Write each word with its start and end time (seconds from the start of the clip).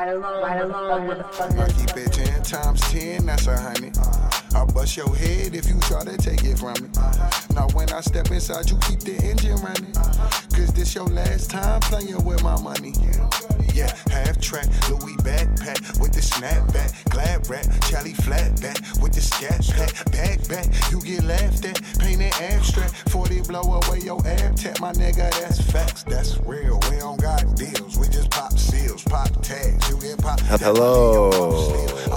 Right 0.00 0.14
along, 0.14 0.42
right 0.42 0.62
along, 0.62 1.10
I 1.10 1.14
motherfucker. 1.14 1.78
keep 1.78 1.94
it 1.98 2.10
ten 2.10 2.42
times 2.42 2.80
ten, 2.90 3.26
that's 3.26 3.46
a 3.46 3.60
hundred. 3.60 4.29
I'll 4.54 4.66
bust 4.66 4.96
your 4.96 5.14
head 5.14 5.54
if 5.54 5.68
you 5.68 5.78
try 5.80 6.04
to 6.04 6.16
take 6.16 6.44
it 6.44 6.58
from 6.58 6.74
me. 6.82 6.88
Uh-huh. 6.96 7.54
Now 7.54 7.68
when 7.68 7.90
I 7.92 8.00
step 8.00 8.30
inside, 8.30 8.68
you 8.70 8.76
keep 8.78 9.00
the 9.00 9.16
engine 9.22 9.56
running. 9.56 9.96
Uh-huh. 9.96 10.40
Cause 10.56 10.72
this 10.72 10.94
your 10.94 11.06
last 11.06 11.50
time 11.50 11.80
playing 11.80 12.24
with 12.24 12.42
my 12.42 12.60
money. 12.60 12.92
Yeah, 13.72 13.94
half 14.10 14.40
track, 14.40 14.66
Louis 14.90 15.16
backpack 15.18 16.00
with 16.00 16.12
the 16.12 16.20
snapback, 16.20 17.08
glad 17.10 17.48
rap, 17.48 17.64
Charlie 17.88 18.14
flatback 18.14 19.00
with 19.00 19.12
the 19.12 19.20
scat 19.20 19.62
pack, 19.76 20.10
back 20.10 20.48
back, 20.48 20.66
you 20.90 21.00
get 21.00 21.22
laughed 21.22 21.64
at, 21.64 21.80
painted 22.00 22.34
abstract, 22.42 23.08
40 23.10 23.42
blow 23.42 23.62
away 23.62 24.00
your 24.00 24.18
ab 24.26 24.56
tap, 24.56 24.80
my 24.80 24.92
nigga, 24.92 25.30
that's 25.40 25.60
facts, 25.70 26.02
that's 26.02 26.36
real. 26.40 26.80
We 26.90 26.96
don't 26.96 27.20
got 27.20 27.54
deals, 27.54 27.96
we 27.96 28.08
just 28.08 28.30
pop 28.30 28.58
seals, 28.58 29.04
pop 29.04 29.30
tags, 29.40 29.88
you 29.88 29.96
get 30.00 30.18
pop. 30.18 30.40
Hello, 30.40 31.30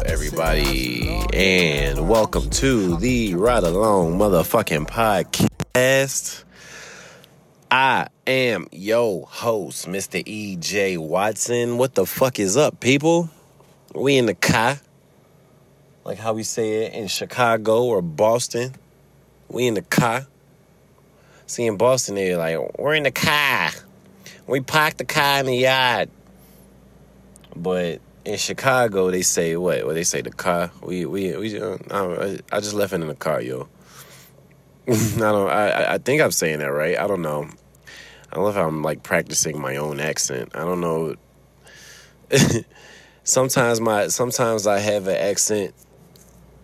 everybody, 0.07 1.23
and 1.33 2.09
welcome 2.09 2.22
to 2.31 2.95
the 2.97 3.35
Ride 3.35 3.63
Along 3.63 4.17
Motherfucking 4.17 4.87
Podcast. 4.87 6.43
I 7.69 8.07
am 8.25 8.67
yo 8.71 9.25
host, 9.25 9.87
Mr. 9.87 10.23
EJ 10.23 10.97
Watson. 10.97 11.77
What 11.77 11.95
the 11.95 12.05
fuck 12.05 12.39
is 12.39 12.55
up, 12.55 12.79
people? 12.79 13.29
We 13.93 14.17
in 14.17 14.25
the 14.25 14.35
car, 14.35 14.79
like 16.05 16.17
how 16.17 16.31
we 16.33 16.43
say 16.43 16.85
it 16.85 16.93
in 16.93 17.07
Chicago 17.09 17.83
or 17.83 18.01
Boston. 18.01 18.73
We 19.49 19.67
in 19.67 19.73
the 19.73 19.81
car. 19.81 20.25
See, 21.45 21.65
in 21.65 21.75
Boston, 21.75 22.15
they're 22.15 22.37
like, 22.37 22.79
we're 22.79 22.95
in 22.95 23.03
the 23.03 23.11
car. 23.11 23.71
We 24.47 24.61
parked 24.61 24.97
the 24.97 25.05
car 25.05 25.41
in 25.41 25.47
the 25.47 25.57
yard. 25.57 26.09
But 27.53 27.99
in 28.25 28.37
Chicago, 28.37 29.11
they 29.11 29.21
say 29.21 29.55
what? 29.57 29.85
What 29.85 29.95
they 29.95 30.03
say? 30.03 30.21
The 30.21 30.31
car. 30.31 30.71
We 30.81 31.05
we 31.05 31.35
we. 31.35 31.59
Uh, 31.59 31.77
I, 31.91 32.39
I 32.51 32.59
just 32.59 32.73
left 32.73 32.93
it 32.93 33.01
in 33.01 33.07
the 33.07 33.15
car, 33.15 33.41
yo. 33.41 33.67
I 34.87 34.93
don't. 35.17 35.49
I 35.49 35.93
I 35.93 35.97
think 35.97 36.21
I'm 36.21 36.31
saying 36.31 36.59
that 36.59 36.71
right. 36.71 36.97
I 36.97 37.07
don't 37.07 37.21
know. 37.21 37.47
I 38.31 38.35
don't 38.35 38.43
know 38.45 38.49
if 38.49 38.57
I'm 38.57 38.81
like 38.81 39.03
practicing 39.03 39.59
my 39.59 39.75
own 39.75 39.99
accent. 39.99 40.51
I 40.55 40.59
don't 40.59 40.81
know. 40.81 41.15
sometimes 43.23 43.79
my 43.79 44.07
sometimes 44.07 44.67
I 44.67 44.79
have 44.79 45.07
an 45.07 45.17
accent. 45.17 45.73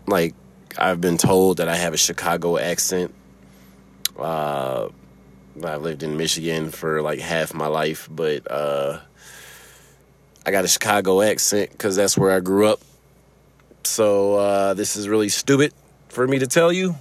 Like 0.06 0.34
I've 0.78 1.00
been 1.00 1.18
told 1.18 1.58
that 1.58 1.68
I 1.68 1.76
have 1.76 1.94
a 1.94 1.98
Chicago 1.98 2.58
accent. 2.58 3.14
Uh, 4.18 4.88
I 5.64 5.76
lived 5.76 6.02
in 6.02 6.16
Michigan 6.16 6.70
for 6.70 7.02
like 7.02 7.18
half 7.18 7.52
my 7.54 7.66
life, 7.66 8.08
but 8.10 8.50
uh, 8.50 9.00
I 10.44 10.50
got 10.50 10.64
a 10.64 10.68
Chicago 10.68 11.20
accent 11.22 11.70
because 11.70 11.96
that's 11.96 12.16
where 12.16 12.30
I 12.30 12.40
grew 12.40 12.66
up. 12.66 12.80
So 13.84 14.34
uh, 14.36 14.74
this 14.74 14.96
is 14.96 15.08
really 15.08 15.28
stupid 15.28 15.72
for 16.08 16.26
me 16.26 16.38
to 16.38 16.46
tell 16.46 16.72
you 16.72 16.96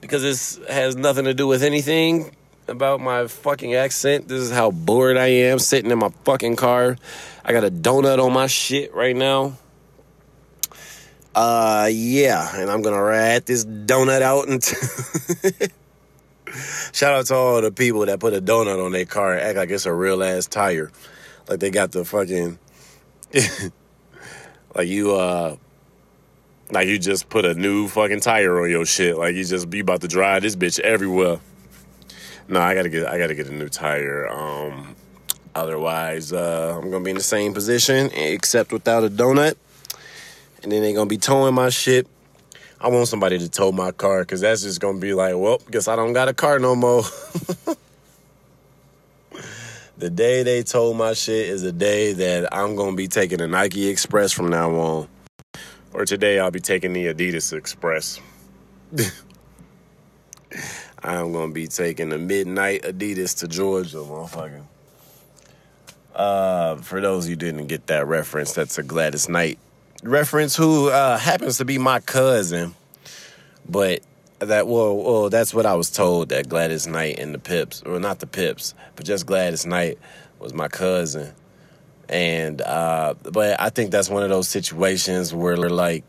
because 0.00 0.22
this 0.22 0.60
has 0.68 0.96
nothing 0.96 1.24
to 1.24 1.34
do 1.34 1.46
with 1.46 1.62
anything 1.62 2.34
about 2.68 3.00
my 3.00 3.26
fucking 3.26 3.74
accent. 3.74 4.28
This 4.28 4.40
is 4.40 4.50
how 4.52 4.70
bored 4.70 5.16
I 5.16 5.26
am 5.26 5.58
sitting 5.58 5.90
in 5.90 5.98
my 5.98 6.10
fucking 6.24 6.56
car. 6.56 6.96
I 7.44 7.52
got 7.52 7.64
a 7.64 7.70
donut 7.70 8.24
on 8.24 8.32
my 8.32 8.46
shit 8.46 8.94
right 8.94 9.16
now. 9.16 9.58
Uh, 11.34 11.88
yeah, 11.90 12.56
and 12.56 12.70
I'm 12.70 12.82
gonna 12.82 13.02
rat 13.02 13.46
this 13.46 13.64
donut 13.64 14.22
out 14.22 14.48
and. 14.48 14.62
Shout 16.92 17.12
out 17.12 17.26
to 17.26 17.34
all 17.34 17.60
the 17.60 17.72
people 17.72 18.06
that 18.06 18.20
put 18.20 18.32
a 18.34 18.40
donut 18.40 18.84
on 18.84 18.92
their 18.92 19.06
car 19.06 19.32
and 19.32 19.40
act 19.40 19.56
like 19.56 19.70
it's 19.70 19.86
a 19.86 19.92
real 19.92 20.22
ass 20.22 20.46
tire. 20.46 20.92
Like 21.48 21.60
they 21.60 21.70
got 21.70 21.92
the 21.92 22.04
fucking 22.04 22.58
like 24.74 24.88
you 24.88 25.14
uh 25.14 25.56
like 26.70 26.88
you 26.88 26.98
just 26.98 27.28
put 27.28 27.44
a 27.44 27.54
new 27.54 27.88
fucking 27.88 28.20
tire 28.20 28.62
on 28.62 28.70
your 28.70 28.86
shit. 28.86 29.16
Like 29.16 29.34
you 29.34 29.44
just 29.44 29.68
be 29.68 29.80
about 29.80 30.00
to 30.02 30.08
drive 30.08 30.42
this 30.42 30.56
bitch 30.56 30.80
everywhere. 30.80 31.40
No, 32.48 32.60
I 32.60 32.74
gotta 32.74 32.88
get 32.88 33.06
I 33.06 33.18
gotta 33.18 33.34
get 33.34 33.48
a 33.48 33.54
new 33.54 33.68
tire. 33.68 34.28
Um 34.28 34.96
otherwise 35.54 36.32
uh 36.32 36.78
I'm 36.80 36.90
gonna 36.90 37.04
be 37.04 37.10
in 37.10 37.16
the 37.16 37.22
same 37.22 37.52
position 37.52 38.10
except 38.12 38.72
without 38.72 39.04
a 39.04 39.08
donut. 39.08 39.56
And 40.62 40.72
then 40.72 40.80
they 40.80 40.94
gonna 40.94 41.06
be 41.06 41.18
towing 41.18 41.54
my 41.54 41.68
shit. 41.68 42.06
I 42.80 42.88
want 42.88 43.08
somebody 43.08 43.38
to 43.38 43.48
tow 43.48 43.72
my 43.72 43.92
car 43.92 44.20
because 44.20 44.40
that's 44.40 44.62
just 44.62 44.80
gonna 44.80 44.98
be 44.98 45.14
like, 45.14 45.34
well, 45.36 45.60
guess 45.70 45.88
I 45.88 45.96
don't 45.96 46.12
got 46.12 46.28
a 46.28 46.34
car 46.34 46.58
no 46.58 46.74
more. 46.74 47.02
the 49.98 50.10
day 50.10 50.42
they 50.42 50.62
told 50.62 50.96
my 50.96 51.12
shit 51.12 51.48
is 51.48 51.62
the 51.62 51.72
day 51.72 52.12
that 52.12 52.54
I'm 52.54 52.76
gonna 52.76 52.96
be 52.96 53.08
taking 53.08 53.40
a 53.40 53.46
Nike 53.46 53.88
Express 53.88 54.32
from 54.32 54.50
now 54.50 54.70
on. 54.70 55.08
Or 55.92 56.04
today 56.04 56.38
I'll 56.40 56.50
be 56.50 56.60
taking 56.60 56.92
the 56.92 57.06
Adidas 57.06 57.56
Express. 57.56 58.20
I'm 61.02 61.32
gonna 61.32 61.52
be 61.52 61.66
taking 61.66 62.08
the 62.08 62.18
midnight 62.18 62.82
Adidas 62.82 63.38
to 63.38 63.48
Georgia, 63.48 63.98
motherfucker. 63.98 64.62
Uh, 66.14 66.76
for 66.76 67.00
those 67.00 67.26
who 67.26 67.36
didn't 67.36 67.66
get 67.66 67.86
that 67.88 68.06
reference, 68.06 68.52
that's 68.52 68.78
a 68.78 68.82
Gladys 68.82 69.28
Knight 69.28 69.58
reference 70.02 70.54
who 70.54 70.88
uh, 70.88 71.18
happens 71.18 71.58
to 71.58 71.64
be 71.64 71.78
my 71.78 72.00
cousin. 72.00 72.74
But 73.68 74.02
that 74.46 74.66
well, 74.66 74.96
well, 74.96 75.30
that's 75.30 75.54
what 75.54 75.66
I 75.66 75.74
was 75.74 75.90
told 75.90 76.30
that 76.30 76.48
Gladys 76.48 76.86
Knight 76.86 77.18
and 77.18 77.34
the 77.34 77.38
Pips, 77.38 77.82
or 77.82 77.98
not 77.98 78.18
the 78.18 78.26
Pips, 78.26 78.74
but 78.96 79.04
just 79.04 79.26
Gladys 79.26 79.66
Knight 79.66 79.98
was 80.38 80.52
my 80.52 80.68
cousin. 80.68 81.32
And 82.08 82.60
uh, 82.60 83.14
but 83.22 83.60
I 83.60 83.70
think 83.70 83.90
that's 83.90 84.10
one 84.10 84.22
of 84.22 84.28
those 84.28 84.48
situations 84.48 85.32
where 85.32 85.56
like 85.56 86.04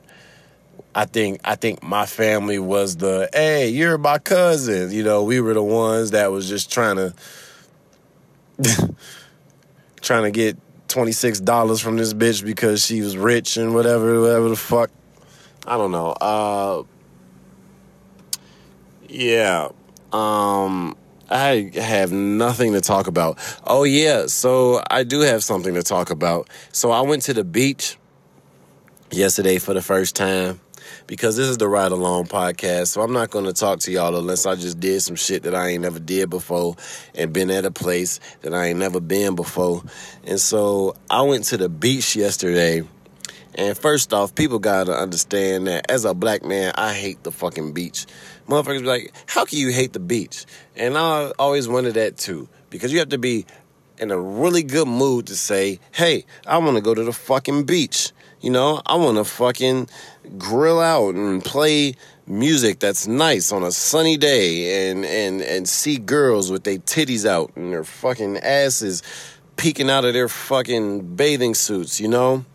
I 0.94 1.06
think 1.06 1.41
I 1.44 1.56
think 1.56 1.84
my 1.84 2.06
family 2.06 2.59
was 2.59 2.97
the 2.97 3.29
hey, 3.34 3.69
you're 3.69 3.97
my 3.97 4.18
cousin. 4.18 4.91
You 4.91 5.03
know, 5.03 5.23
we 5.23 5.41
were 5.41 5.53
the 5.53 5.63
ones 5.63 6.12
that 6.12 6.31
was 6.31 6.47
just 6.47 6.72
trying 6.72 6.96
to 8.62 8.96
trying 10.02 10.23
to 10.23 10.31
get 10.31 10.57
twenty 10.88 11.12
six 11.12 11.40
dollars 11.40 11.81
from 11.81 11.97
this 11.97 12.13
bitch 12.13 12.46
because 12.46 12.85
she 12.85 13.02
was 13.02 13.17
rich 13.17 13.57
and 13.57 13.73
whatever, 13.73 14.22
whatever 14.22 14.50
the 14.50 14.56
fuck. 14.56 14.90
I 15.67 15.78
don't 15.78 15.91
know. 15.91 16.12
Uh, 16.12 16.84
yeah. 19.15 19.69
Um, 20.11 20.95
I 21.29 21.71
have 21.75 22.11
nothing 22.11 22.73
to 22.73 22.81
talk 22.81 23.07
about. 23.07 23.39
Oh 23.63 23.83
yeah, 23.83 24.27
so 24.27 24.81
I 24.89 25.03
do 25.03 25.21
have 25.21 25.43
something 25.43 25.73
to 25.73 25.83
talk 25.83 26.09
about. 26.09 26.49
So 26.71 26.91
I 26.91 27.01
went 27.01 27.23
to 27.23 27.33
the 27.33 27.43
beach 27.43 27.97
yesterday 29.11 29.57
for 29.57 29.73
the 29.73 29.81
first 29.81 30.15
time 30.15 30.59
because 31.07 31.37
this 31.37 31.47
is 31.47 31.57
the 31.57 31.67
Ride 31.67 31.91
Along 31.91 32.25
podcast. 32.25 32.87
So 32.87 33.01
I'm 33.01 33.13
not 33.13 33.31
going 33.31 33.45
to 33.45 33.53
talk 33.53 33.79
to 33.81 33.91
y'all 33.91 34.15
unless 34.15 34.45
I 34.45 34.55
just 34.55 34.79
did 34.79 35.01
some 35.01 35.15
shit 35.15 35.43
that 35.43 35.55
I 35.55 35.69
ain't 35.69 35.81
never 35.81 35.99
did 35.99 36.29
before 36.29 36.75
and 37.13 37.33
been 37.33 37.49
at 37.49 37.65
a 37.65 37.71
place 37.71 38.19
that 38.41 38.53
I 38.53 38.67
ain't 38.67 38.79
never 38.79 38.99
been 38.99 39.35
before. 39.35 39.83
And 40.25 40.39
so 40.39 40.95
I 41.09 41.21
went 41.21 41.45
to 41.45 41.57
the 41.57 41.69
beach 41.69 42.15
yesterday. 42.15 42.83
And 43.57 43.77
first 43.77 44.13
off, 44.13 44.35
people 44.35 44.59
gotta 44.59 44.93
understand 44.93 45.67
that 45.67 45.89
as 45.89 46.03
a 46.03 46.13
black 46.13 46.43
man, 46.43 46.73
I 46.75 46.93
hate 46.93 47.23
the 47.23 47.31
fucking 47.31 47.71
beach. 47.71 48.05
Motherfuckers 48.47 48.81
be 48.81 48.85
like, 48.85 49.13
how 49.28 49.45
can 49.45 49.57
you 49.57 49.69
hate 49.69 49.94
the 49.94 50.00
beach? 50.00 50.45
And 50.75 50.97
I 50.97 51.31
always 51.39 51.67
wondered 51.67 51.95
that 51.95 52.17
too. 52.17 52.47
Because 52.69 52.91
you 52.94 53.00
have 53.00 53.09
to 53.09 53.17
be 53.17 53.45
in 53.97 54.11
a 54.11 54.19
really 54.19 54.63
good 54.63 54.88
mood 54.88 55.28
to 55.28 55.35
say, 55.35 55.79
hey, 55.91 56.25
I 56.45 56.57
wanna 56.57 56.81
go 56.81 56.94
to 56.94 57.03
the 57.03 57.13
fucking 57.13 57.63
beach. 57.63 58.11
You 58.41 58.51
know, 58.51 58.81
I 58.85 58.95
wanna 58.95 59.23
fucking 59.23 59.89
grill 60.38 60.79
out 60.79 61.16
and 61.16 61.44
play 61.44 61.95
music 62.28 62.79
that's 62.79 63.07
nice 63.07 63.51
on 63.51 63.63
a 63.63 63.72
sunny 63.72 64.17
day 64.17 64.89
and 64.89 65.05
and 65.05 65.41
and 65.41 65.69
see 65.69 65.97
girls 65.97 66.51
with 66.51 66.63
their 66.63 66.78
titties 66.78 67.25
out 67.25 67.51
and 67.55 67.72
their 67.72 67.84
fucking 67.84 68.38
asses 68.38 69.03
peeking 69.55 69.89
out 69.89 70.05
of 70.05 70.13
their 70.13 70.28
fucking 70.28 71.16
bathing 71.16 71.53
suits, 71.53 72.00
you 72.00 72.07
know? 72.07 72.45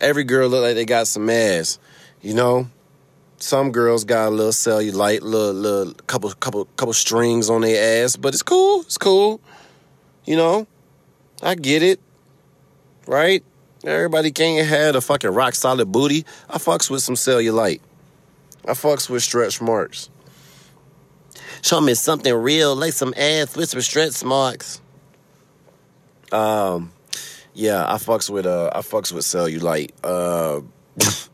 Every 0.00 0.24
girl 0.24 0.48
look 0.48 0.62
like 0.62 0.74
they 0.74 0.84
got 0.84 1.08
some 1.08 1.28
ass, 1.28 1.78
you 2.22 2.34
know. 2.34 2.68
Some 3.38 3.70
girls 3.70 4.04
got 4.04 4.28
a 4.28 4.30
little 4.30 4.52
cellulite, 4.52 5.22
little, 5.22 5.52
little 5.52 5.94
couple, 6.06 6.30
couple, 6.32 6.64
couple 6.76 6.92
strings 6.92 7.48
on 7.48 7.60
their 7.60 8.04
ass, 8.04 8.16
but 8.16 8.34
it's 8.34 8.42
cool. 8.42 8.80
It's 8.82 8.98
cool, 8.98 9.40
you 10.24 10.36
know. 10.36 10.66
I 11.40 11.54
get 11.54 11.84
it, 11.84 12.00
right? 13.06 13.44
Everybody 13.84 14.32
can't 14.32 14.66
have 14.66 14.96
a 14.96 15.00
fucking 15.00 15.30
rock 15.30 15.54
solid 15.54 15.92
booty. 15.92 16.26
I 16.50 16.58
fucks 16.58 16.90
with 16.90 17.00
some 17.02 17.14
cellulite. 17.14 17.80
I 18.66 18.72
fucks 18.72 19.08
with 19.08 19.22
stretch 19.22 19.60
marks. 19.60 20.10
Show 21.62 21.80
me 21.80 21.94
something 21.94 22.34
real, 22.34 22.74
like 22.74 22.92
some 22.92 23.14
ass 23.16 23.56
with 23.56 23.68
some 23.70 23.80
stretch 23.80 24.24
marks. 24.24 24.80
Um, 26.32 26.92
yeah, 27.54 27.86
I 27.86 27.98
fucks 27.98 28.28
with 28.28 28.46
uh, 28.46 28.70
I 28.74 28.80
fucks 28.80 29.12
with 29.12 29.24
cellulite. 29.24 29.92
Uh, 30.02 30.62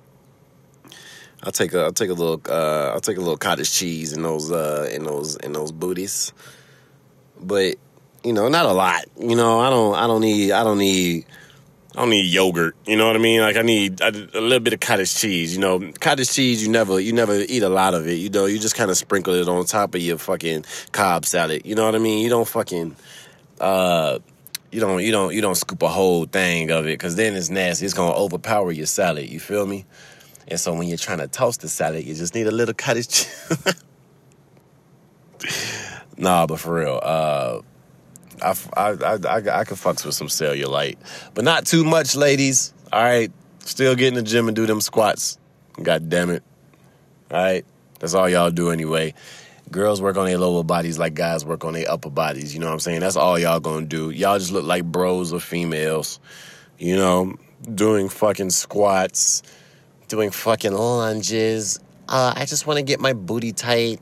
I'll 1.45 1.53
take 1.53 1.75
a, 1.75 1.83
I'll 1.83 1.93
take 1.93 2.11
a 2.11 2.15
little, 2.15 2.41
uh, 2.49 2.93
I'll 2.93 3.01
take 3.01 3.17
a 3.17 3.21
little 3.21 3.37
cottage 3.37 3.73
cheese 3.73 4.13
in 4.13 4.23
those, 4.23 4.51
uh, 4.51 4.91
in 4.93 5.05
those, 5.05 5.37
in 5.37 5.53
those 5.53 5.71
booties. 5.73 6.33
But 7.41 7.77
you 8.25 8.33
know, 8.33 8.49
not 8.49 8.67
a 8.67 8.73
lot. 8.73 9.05
You 9.21 9.37
know, 9.37 9.61
I 9.61 9.71
don't, 9.71 9.95
I 9.95 10.07
don't 10.07 10.23
need, 10.23 10.51
I 10.53 10.65
don't 10.65 10.79
need 10.79 11.27
I 11.97 12.01
don't 12.01 12.11
need 12.11 12.27
yogurt. 12.27 12.75
You 12.87 12.97
know 12.97 13.07
what 13.07 13.15
I 13.15 13.21
mean? 13.21 13.41
Like 13.41 13.57
I 13.57 13.63
need 13.63 14.01
a, 14.01 14.09
a 14.09 14.41
little 14.41 14.59
bit 14.59 14.73
of 14.73 14.81
cottage 14.81 15.15
cheese. 15.15 15.55
You 15.55 15.61
know, 15.61 15.93
cottage 16.01 16.33
cheese. 16.33 16.61
You 16.61 16.73
never, 16.73 16.99
you 16.99 17.13
never 17.13 17.37
eat 17.37 17.63
a 17.63 17.69
lot 17.69 17.95
of 17.95 18.09
it. 18.09 18.15
You 18.15 18.31
know, 18.31 18.47
you 18.47 18.59
just 18.59 18.75
kind 18.75 18.91
of 18.91 18.97
sprinkle 18.97 19.35
it 19.35 19.49
on 19.49 19.65
top 19.65 19.95
of 19.95 20.01
your 20.01 20.19
fucking 20.19 20.65
Cobb 20.91 21.25
salad. 21.25 21.63
You 21.65 21.77
know 21.77 21.85
what 21.85 21.95
I 21.95 21.99
mean? 21.99 22.25
You 22.25 22.31
don't 22.31 22.49
fucking, 22.49 22.97
uh, 23.61 24.19
you 24.73 24.81
don't, 24.81 25.05
you 25.05 25.13
don't, 25.13 25.33
you 25.33 25.41
don't 25.41 25.55
scoop 25.55 25.83
a 25.83 25.89
whole 25.89 26.25
thing 26.25 26.73
of 26.73 26.87
it 26.87 26.99
because 26.99 27.15
then 27.15 27.37
it's 27.37 27.49
nasty. 27.49 27.85
It's 27.85 27.95
gonna 27.95 28.17
overpower 28.17 28.73
your 28.73 28.87
salad. 28.87 29.29
You 29.29 29.39
feel 29.39 29.65
me? 29.65 29.85
And 30.49 30.61
so 30.61 30.75
when 30.75 30.89
you're 30.89 30.99
trying 30.99 31.19
to 31.19 31.29
toast 31.29 31.61
the 31.63 31.69
salad, 31.69 32.05
you 32.05 32.15
just 32.15 32.35
need 32.35 32.47
a 32.47 32.51
little 32.51 32.75
cottage 32.75 33.27
nah, 36.17 36.47
but 36.47 36.61
for 36.61 36.75
real, 36.75 37.01
uh. 37.03 37.61
I, 38.43 38.57
I, 38.77 38.91
I, 38.91 39.19
I, 39.29 39.61
I 39.61 39.65
could 39.65 39.79
fucks 39.79 40.05
with 40.05 40.17
some 40.17 40.27
cellulite, 40.27 40.97
but 41.35 41.45
not 41.45 41.67
too 41.67 41.85
much, 41.85 42.17
ladies. 42.17 42.75
All 42.93 43.03
right, 43.03 43.31
still 43.61 43.95
get 43.95 44.09
in 44.09 44.15
the 44.15 44.23
gym 44.23 44.49
and 44.49 44.57
do 44.57 44.67
them 44.67 44.81
squats. 44.81 45.39
God 45.81 46.09
damn 46.09 46.31
it. 46.31 46.43
All 47.31 47.39
right, 47.43 47.65
that's 48.01 48.13
all 48.13 48.29
y'all 48.29 48.51
do 48.51 48.71
anyway. 48.71 49.15
Girls 49.71 50.03
work 50.03 50.17
on 50.17 50.27
their 50.27 50.37
lower 50.37 50.65
bodies 50.65 50.99
like 50.99 51.15
guys 51.15 51.45
work 51.45 51.65
on 51.65 51.75
their 51.75 51.91
upper 51.91 52.11
bodies. 52.11 52.53
You 52.53 52.61
know 52.61 52.67
what 52.67 52.73
I'm 52.73 52.81
saying? 52.81 53.01
That's 53.01 53.17
all 53.17 53.39
y'all 53.39 53.61
gonna 53.61 53.87
do. 53.87 54.11
Y'all 54.11 54.39
just 54.39 54.53
look 54.53 54.65
like 54.65 54.85
bros 54.85 55.33
or 55.33 55.41
females. 55.41 56.19
You 56.79 56.97
know, 56.97 57.37
doing 57.73 58.09
fucking 58.09 58.51
squats, 58.51 59.43
doing 60.15 60.31
fucking 60.31 60.73
lunges. 60.73 61.81
Uh, 62.09 62.33
I 62.37 62.45
just 62.45 62.69
want 62.69 62.77
to 62.77 62.85
get 62.85 63.01
my 63.01 63.15
booty 63.15 63.51
tight. 63.53 63.99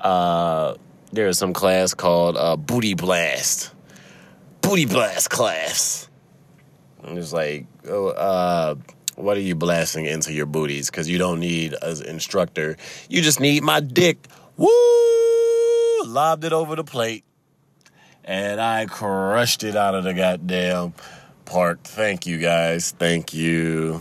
Uh, 0.00 0.76
there 1.12 1.28
is 1.28 1.36
some 1.36 1.52
class 1.52 1.92
called 1.92 2.38
uh, 2.38 2.56
Booty 2.56 2.94
Blast. 2.94 3.70
Booty 4.62 4.86
Blast 4.86 5.28
class. 5.28 6.08
I'm 7.04 7.16
just 7.16 7.34
like, 7.34 7.66
oh, 7.86 8.08
uh, 8.08 8.76
what 9.16 9.36
are 9.36 9.40
you 9.40 9.54
blasting 9.54 10.06
into 10.06 10.32
your 10.32 10.46
booties? 10.46 10.90
Because 10.90 11.06
you 11.06 11.18
don't 11.18 11.40
need 11.40 11.74
an 11.82 12.06
instructor. 12.06 12.78
You 13.10 13.20
just 13.20 13.38
need 13.38 13.62
my 13.62 13.80
dick. 13.80 14.26
Woo! 14.56 14.68
Lobbed 16.06 16.44
it 16.44 16.54
over 16.54 16.76
the 16.76 16.84
plate. 16.84 17.24
And 18.24 18.58
I 18.58 18.86
crushed 18.86 19.64
it 19.64 19.76
out 19.76 19.94
of 19.94 20.04
the 20.04 20.14
goddamn 20.14 20.94
park. 21.44 21.82
Thank 21.82 22.26
you 22.26 22.38
guys. 22.38 22.92
Thank 22.92 23.34
you. 23.34 24.00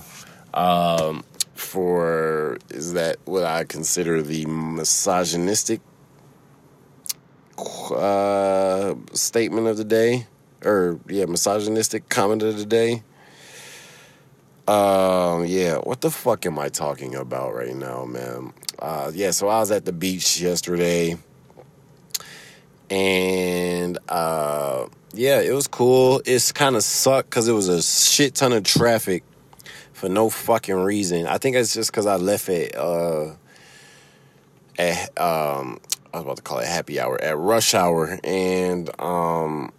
Um, 0.55 1.23
for, 1.53 2.57
is 2.69 2.93
that 2.93 3.17
what 3.25 3.43
I 3.43 3.65
consider 3.65 4.21
the 4.21 4.45
misogynistic 4.45 5.81
uh, 7.57 8.95
statement 9.13 9.67
of 9.67 9.77
the 9.77 9.83
day, 9.83 10.27
or 10.63 10.99
yeah, 11.07 11.25
misogynistic 11.25 12.09
comment 12.09 12.43
of 12.43 12.57
the 12.57 12.65
day. 12.65 13.03
Um, 14.67 15.45
yeah, 15.45 15.75
what 15.77 16.01
the 16.01 16.09
fuck 16.09 16.45
am 16.45 16.57
I 16.57 16.69
talking 16.69 17.15
about 17.15 17.53
right 17.53 17.75
now, 17.75 18.05
man? 18.05 18.53
Uh, 18.79 19.11
yeah, 19.13 19.31
so 19.31 19.47
I 19.47 19.59
was 19.59 19.71
at 19.71 19.85
the 19.85 19.93
beach 19.93 20.41
yesterday, 20.41 21.17
and 22.89 23.97
uh, 24.09 24.87
yeah, 25.13 25.39
it 25.41 25.53
was 25.53 25.67
cool. 25.67 26.21
It's 26.25 26.51
kind 26.51 26.75
of 26.75 26.83
sucked 26.83 27.29
because 27.29 27.47
it 27.47 27.53
was 27.53 27.67
a 27.67 27.81
shit 27.81 28.35
ton 28.35 28.53
of 28.53 28.63
traffic 28.63 29.23
for 29.95 30.09
no 30.09 30.29
fucking 30.29 30.75
reason. 30.75 31.25
I 31.25 31.37
think 31.37 31.55
it's 31.55 31.73
just 31.73 31.89
because 31.89 32.05
I 32.05 32.17
left 32.17 32.49
it 32.49 32.75
uh, 32.75 33.31
at 34.77 35.17
um, 35.17 35.79
I 36.13 36.17
was 36.17 36.23
about 36.23 36.35
to 36.35 36.43
call 36.43 36.59
it 36.59 36.67
happy 36.67 36.99
hour 36.99 37.19
at 37.19 37.37
rush 37.37 37.73
hour, 37.73 38.19
and 38.21 38.89
um, 39.01 39.71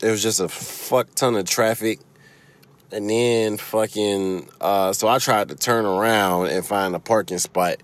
it 0.00 0.10
was 0.10 0.22
just 0.22 0.38
a 0.38 0.48
fuck 0.48 1.12
ton 1.16 1.34
of 1.34 1.44
traffic. 1.46 1.98
And 2.92 3.10
then 3.10 3.56
fucking, 3.56 4.48
uh, 4.60 4.92
so 4.92 5.08
I 5.08 5.18
tried 5.18 5.48
to 5.48 5.56
turn 5.56 5.84
around 5.84 6.46
and 6.46 6.64
find 6.64 6.94
a 6.94 7.00
parking 7.00 7.38
spot, 7.38 7.78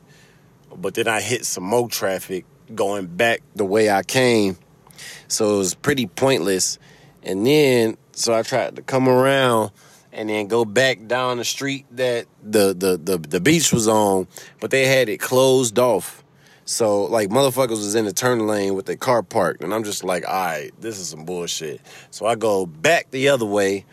but 0.76 0.94
then 0.94 1.08
I 1.08 1.20
hit 1.20 1.44
some 1.44 1.64
more 1.64 1.88
traffic 1.88 2.44
going 2.72 3.06
back 3.06 3.42
the 3.56 3.64
way 3.64 3.90
I 3.90 4.04
came. 4.04 4.56
So 5.26 5.56
it 5.56 5.58
was 5.58 5.74
pretty 5.74 6.06
pointless. 6.06 6.78
And 7.24 7.44
then, 7.44 7.96
so 8.12 8.32
I 8.32 8.42
tried 8.42 8.76
to 8.76 8.82
come 8.82 9.08
around 9.08 9.72
and 10.12 10.28
then 10.28 10.46
go 10.46 10.64
back 10.64 11.06
down 11.06 11.38
the 11.38 11.44
street 11.44 11.86
that 11.92 12.26
the 12.42 12.74
the 12.74 12.96
the, 12.96 13.18
the 13.18 13.40
beach 13.40 13.72
was 13.72 13.88
on, 13.88 14.26
but 14.60 14.70
they 14.70 14.86
had 14.86 15.08
it 15.08 15.18
closed 15.18 15.78
off. 15.78 16.24
So 16.64 17.04
like 17.04 17.30
motherfuckers 17.30 17.70
was 17.70 17.94
in 17.94 18.04
the 18.04 18.12
turn 18.12 18.46
lane 18.46 18.74
with 18.74 18.86
their 18.86 18.96
car 18.96 19.22
parked, 19.22 19.64
and 19.64 19.74
I'm 19.74 19.84
just 19.84 20.04
like, 20.04 20.26
all 20.26 20.34
right, 20.34 20.70
this 20.80 20.98
is 20.98 21.08
some 21.08 21.24
bullshit. 21.24 21.80
So 22.10 22.26
I 22.26 22.36
go 22.36 22.66
back 22.66 23.10
the 23.10 23.28
other 23.28 23.46
way, 23.46 23.84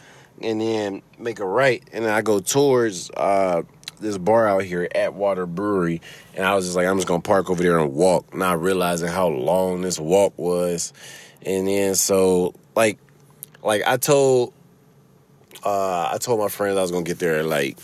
and 0.41 0.61
then 0.61 1.01
make 1.17 1.39
a 1.39 1.45
right, 1.45 1.83
and 1.91 2.05
then 2.05 2.13
I 2.13 2.21
go 2.21 2.39
towards 2.39 3.09
uh, 3.11 3.63
this 3.99 4.17
bar 4.17 4.47
out 4.47 4.63
here 4.63 4.87
Atwater 4.93 5.47
Brewery, 5.47 6.01
and 6.35 6.45
I 6.45 6.53
was 6.55 6.65
just 6.65 6.75
like, 6.75 6.85
I'm 6.85 6.97
just 6.97 7.07
gonna 7.07 7.21
park 7.21 7.49
over 7.49 7.61
there 7.61 7.79
and 7.79 7.93
walk, 7.93 8.35
not 8.35 8.61
realizing 8.61 9.09
how 9.09 9.27
long 9.27 9.81
this 9.81 9.99
walk 9.99 10.33
was, 10.37 10.93
and 11.43 11.67
then 11.67 11.95
so 11.95 12.53
like, 12.75 12.99
like 13.63 13.81
I 13.87 13.97
told, 13.97 14.53
uh, 15.63 16.09
I 16.13 16.17
told 16.19 16.39
my 16.39 16.49
friends 16.49 16.77
I 16.77 16.81
was 16.81 16.91
gonna 16.91 17.03
get 17.03 17.19
there 17.19 17.39
at 17.39 17.45
like. 17.45 17.77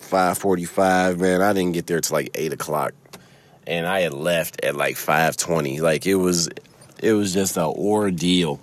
545 0.00 1.20
man 1.20 1.42
i 1.42 1.52
didn't 1.52 1.72
get 1.72 1.86
there 1.86 2.00
till 2.00 2.14
like 2.14 2.30
8 2.34 2.54
o'clock 2.54 2.94
and 3.68 3.86
I 3.86 4.00
had 4.00 4.14
left 4.14 4.64
at 4.64 4.74
like 4.74 4.96
5:20. 4.96 5.80
Like 5.80 6.06
it 6.06 6.16
was 6.16 6.48
it 7.00 7.12
was 7.12 7.32
just 7.32 7.56
an 7.56 7.64
ordeal. 7.64 8.58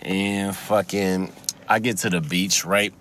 And 0.00 0.56
fucking 0.56 1.30
I 1.68 1.78
get 1.78 1.98
to 1.98 2.10
the 2.10 2.22
beach, 2.22 2.64
right? 2.64 2.92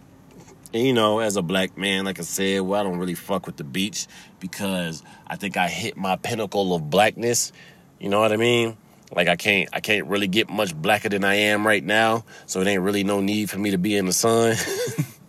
And 0.74 0.83
you 0.83 0.94
know, 0.94 1.19
as 1.19 1.38
a 1.38 1.42
black 1.42 1.77
man, 1.77 2.06
like 2.06 2.19
I 2.19 2.24
said, 2.24 2.62
well, 2.62 2.80
I 2.80 2.83
don't 2.83 3.00
really 3.00 3.15
fuck 3.15 3.48
with 3.48 3.56
the 3.56 3.63
beach 3.63 4.06
because 4.39 5.01
I 5.25 5.38
think 5.38 5.56
I 5.56 5.69
hit 5.69 5.95
my 5.95 6.18
pinnacle 6.18 6.75
of 6.75 6.89
blackness. 6.89 7.54
You 8.00 8.10
know 8.10 8.19
what 8.19 8.33
I 8.33 8.38
mean? 8.38 8.77
Like 9.15 9.27
I 9.27 9.35
can't 9.35 9.69
I 9.73 9.79
can't 9.79 10.07
really 10.07 10.27
get 10.27 10.50
much 10.50 10.75
blacker 10.75 11.09
than 11.09 11.23
I 11.23 11.35
am 11.35 11.65
right 11.65 11.83
now. 11.83 12.25
So 12.45 12.61
it 12.61 12.67
ain't 12.67 12.81
really 12.81 13.03
no 13.03 13.21
need 13.21 13.50
for 13.50 13.57
me 13.57 13.71
to 13.71 13.77
be 13.77 13.95
in 13.95 14.06
the 14.06 14.13
sun. 14.13 14.56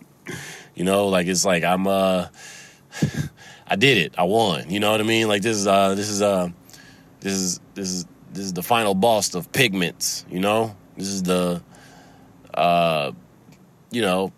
you 0.75 0.83
know, 0.83 1.07
like 1.07 1.27
it's 1.27 1.45
like 1.45 1.63
I'm 1.63 1.87
uh 1.87 2.27
I 3.67 3.75
did 3.75 3.97
it. 3.97 4.15
I 4.17 4.23
won. 4.23 4.69
You 4.69 4.79
know 4.79 4.91
what 4.91 4.99
I 4.99 5.03
mean? 5.03 5.27
Like 5.27 5.41
this 5.41 5.57
is 5.57 5.67
uh 5.67 5.95
this 5.95 6.09
is 6.09 6.21
uh 6.21 6.49
this 7.21 7.33
is 7.33 7.59
this 7.73 7.89
is 7.89 8.05
this 8.33 8.45
is 8.45 8.53
the 8.53 8.63
final 8.63 8.93
boss 8.93 9.33
of 9.33 9.51
pigments, 9.51 10.25
you 10.29 10.39
know? 10.39 10.75
This 10.95 11.07
is 11.07 11.23
the 11.23 11.61
uh 12.53 13.11
you 13.89 14.01
know, 14.01 14.31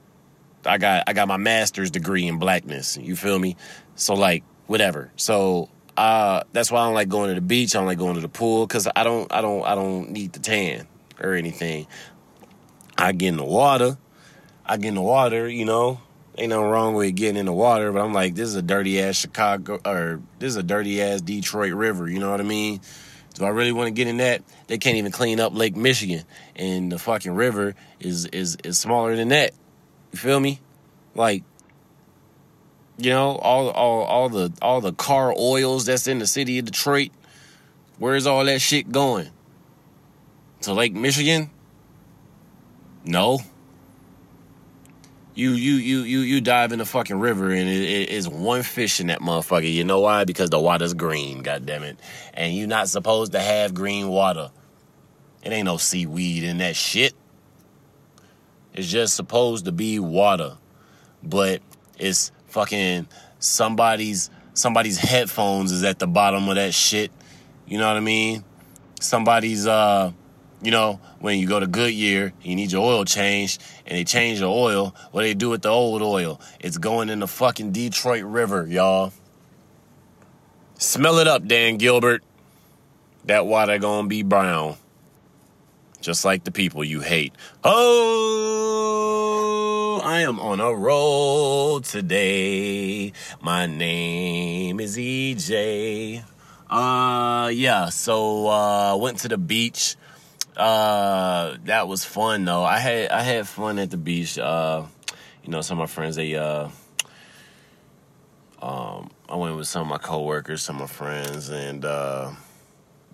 I 0.65 0.77
got 0.77 1.03
I 1.07 1.13
got 1.13 1.27
my 1.27 1.37
master's 1.37 1.91
degree 1.91 2.27
in 2.27 2.39
blackness. 2.39 2.97
You 2.97 3.15
feel 3.17 3.37
me? 3.37 3.57
So 3.95 4.13
like 4.13 4.43
whatever. 4.67 5.11
So 5.17 5.69
uh 5.97 6.43
that's 6.53 6.71
why 6.71 6.81
I 6.81 6.85
don't 6.85 6.93
like 6.93 7.09
going 7.09 7.29
to 7.29 7.35
the 7.35 7.41
beach. 7.41 7.75
I 7.75 7.79
don't 7.79 7.87
like 7.87 7.97
going 7.97 8.15
to 8.15 8.21
the 8.21 8.29
pool 8.29 8.67
cuz 8.67 8.87
I 8.95 9.03
don't 9.03 9.31
I 9.31 9.41
don't 9.41 9.63
I 9.63 9.75
don't 9.75 10.11
need 10.11 10.33
the 10.33 10.39
tan 10.39 10.87
or 11.21 11.33
anything. 11.33 11.87
I 12.97 13.11
get 13.11 13.29
in 13.29 13.37
the 13.37 13.45
water. 13.45 13.97
I 14.65 14.77
get 14.77 14.89
in 14.89 14.95
the 14.95 15.01
water, 15.01 15.47
you 15.49 15.65
know, 15.65 15.99
ain't 16.37 16.49
nothing 16.49 16.65
wrong 16.65 16.93
with 16.93 17.15
getting 17.15 17.37
in 17.37 17.45
the 17.45 17.53
water, 17.53 17.91
but 17.91 18.01
I'm 18.01 18.13
like, 18.13 18.33
this 18.33 18.47
is 18.47 18.55
a 18.55 18.61
dirty 18.61 19.01
ass 19.01 19.17
Chicago 19.17 19.79
or 19.85 20.21
this 20.39 20.49
is 20.49 20.55
a 20.55 20.63
dirty 20.63 21.01
ass 21.01 21.21
Detroit 21.21 21.73
River. 21.73 22.07
You 22.07 22.19
know 22.19 22.31
what 22.31 22.39
I 22.39 22.43
mean? 22.43 22.79
Do 23.33 23.45
I 23.45 23.49
really 23.49 23.71
want 23.71 23.87
to 23.87 23.91
get 23.91 24.07
in 24.07 24.17
that? 24.17 24.43
They 24.67 24.77
can't 24.77 24.97
even 24.97 25.11
clean 25.11 25.39
up 25.39 25.55
Lake 25.55 25.75
Michigan, 25.75 26.23
and 26.55 26.91
the 26.91 26.99
fucking 26.99 27.33
river 27.33 27.75
is 27.99 28.25
is 28.27 28.57
is 28.63 28.77
smaller 28.77 29.15
than 29.15 29.29
that. 29.29 29.53
You 30.11 30.19
feel 30.19 30.39
me? 30.39 30.59
Like, 31.15 31.43
you 32.97 33.09
know, 33.09 33.35
all 33.37 33.69
all 33.69 34.03
all 34.03 34.29
the 34.29 34.53
all 34.61 34.81
the 34.81 34.93
car 34.93 35.33
oils 35.37 35.85
that's 35.85 36.07
in 36.07 36.19
the 36.19 36.27
city 36.27 36.59
of 36.59 36.65
Detroit. 36.65 37.11
Where's 37.97 38.27
all 38.27 38.45
that 38.45 38.59
shit 38.59 38.91
going? 38.91 39.29
To 40.61 40.73
Lake 40.73 40.93
Michigan? 40.93 41.49
No. 43.05 43.39
You 45.35 45.51
you 45.51 45.73
you 45.73 45.99
you 46.01 46.19
you 46.19 46.41
dive 46.41 46.71
in 46.71 46.79
the 46.79 46.85
fucking 46.85 47.19
river 47.19 47.49
and 47.49 47.67
it, 47.67 47.81
it 47.81 48.09
is 48.09 48.29
one 48.29 48.61
fish 48.61 48.99
in 48.99 49.07
that 49.07 49.19
motherfucker. 49.19 49.71
You 49.71 49.83
know 49.83 49.99
why? 49.99 50.25
Because 50.25 50.51
the 50.51 50.59
water's 50.59 50.93
green. 50.93 51.41
God 51.41 51.65
damn 51.65 51.83
it! 51.83 51.99
And 52.35 52.53
you're 52.53 52.67
not 52.67 52.87
supposed 52.87 53.31
to 53.31 53.39
have 53.39 53.73
green 53.73 54.09
water. 54.09 54.51
It 55.43 55.51
ain't 55.51 55.65
no 55.65 55.77
seaweed 55.77 56.43
in 56.43 56.59
that 56.59 56.75
shit. 56.75 57.13
It's 58.73 58.87
just 58.87 59.15
supposed 59.15 59.65
to 59.65 59.71
be 59.71 59.99
water, 59.99 60.57
but 61.23 61.61
it's 61.97 62.31
fucking 62.53 63.07
somebody's 63.39 64.29
somebody's 64.53 64.99
headphones 64.99 65.71
is 65.71 65.83
at 65.83 65.97
the 65.97 66.07
bottom 66.07 66.47
of 66.47 66.55
that 66.55 66.73
shit. 66.73 67.11
You 67.65 67.79
know 67.79 67.87
what 67.87 67.97
I 67.97 68.01
mean? 68.01 68.43
Somebody's 68.99 69.65
uh 69.65 70.11
you 70.61 70.71
know, 70.71 71.01
when 71.19 71.39
you 71.39 71.47
go 71.47 71.59
to 71.59 71.67
Goodyear, 71.67 72.31
you 72.41 72.55
need 72.55 72.71
your 72.71 72.85
oil 72.85 73.03
changed, 73.03 73.61
and 73.85 73.97
they 73.97 74.05
change 74.05 74.39
the 74.39 74.45
oil. 74.45 74.95
What 75.11 75.23
they 75.23 75.33
do 75.33 75.49
with 75.49 75.61
the 75.61 75.69
old 75.69 76.01
oil? 76.01 76.39
It's 76.61 76.77
going 76.77 77.09
in 77.09 77.19
the 77.19 77.27
fucking 77.27 77.73
Detroit 77.73 78.23
River, 78.23 78.65
y'all. 78.65 79.11
Smell 80.77 81.19
it 81.19 81.27
up, 81.27 81.45
Dan 81.45 81.75
Gilbert. 81.77 82.23
That 83.25 83.45
water 83.45 83.77
gonna 83.77 84.07
be 84.07 84.23
brown. 84.23 84.77
Just 85.99 86.23
like 86.23 86.45
the 86.45 86.51
people 86.51 86.83
you 86.83 87.01
hate. 87.01 87.33
Oh, 87.63 88.92
I 90.13 90.21
am 90.21 90.39
on 90.39 90.59
a 90.59 90.71
roll 90.71 91.81
today. 91.81 93.13
My 93.41 93.65
name 93.65 94.79
is 94.79 94.95
EJ. 94.95 96.23
Uh, 96.69 97.49
yeah. 97.51 97.89
So 97.89 98.47
uh, 98.47 98.95
went 98.95 99.17
to 99.21 99.27
the 99.27 99.39
beach. 99.39 99.95
Uh, 100.55 101.57
that 101.65 101.87
was 101.87 102.05
fun 102.05 102.45
though. 102.45 102.63
I 102.63 102.77
had 102.77 103.09
I 103.09 103.23
had 103.23 103.47
fun 103.47 103.79
at 103.79 103.89
the 103.89 103.97
beach. 103.97 104.37
Uh, 104.37 104.83
you 105.43 105.49
know, 105.49 105.61
some 105.61 105.79
of 105.79 105.89
my 105.89 105.91
friends 105.91 106.15
they 106.15 106.35
uh, 106.35 106.69
um, 108.61 109.09
I 109.27 109.35
went 109.35 109.57
with 109.57 109.67
some 109.67 109.81
of 109.81 109.87
my 109.87 109.97
coworkers, 109.97 110.61
some 110.61 110.75
of 110.75 110.81
my 110.81 110.87
friends, 110.95 111.49
and 111.49 111.83
uh, 111.83 112.33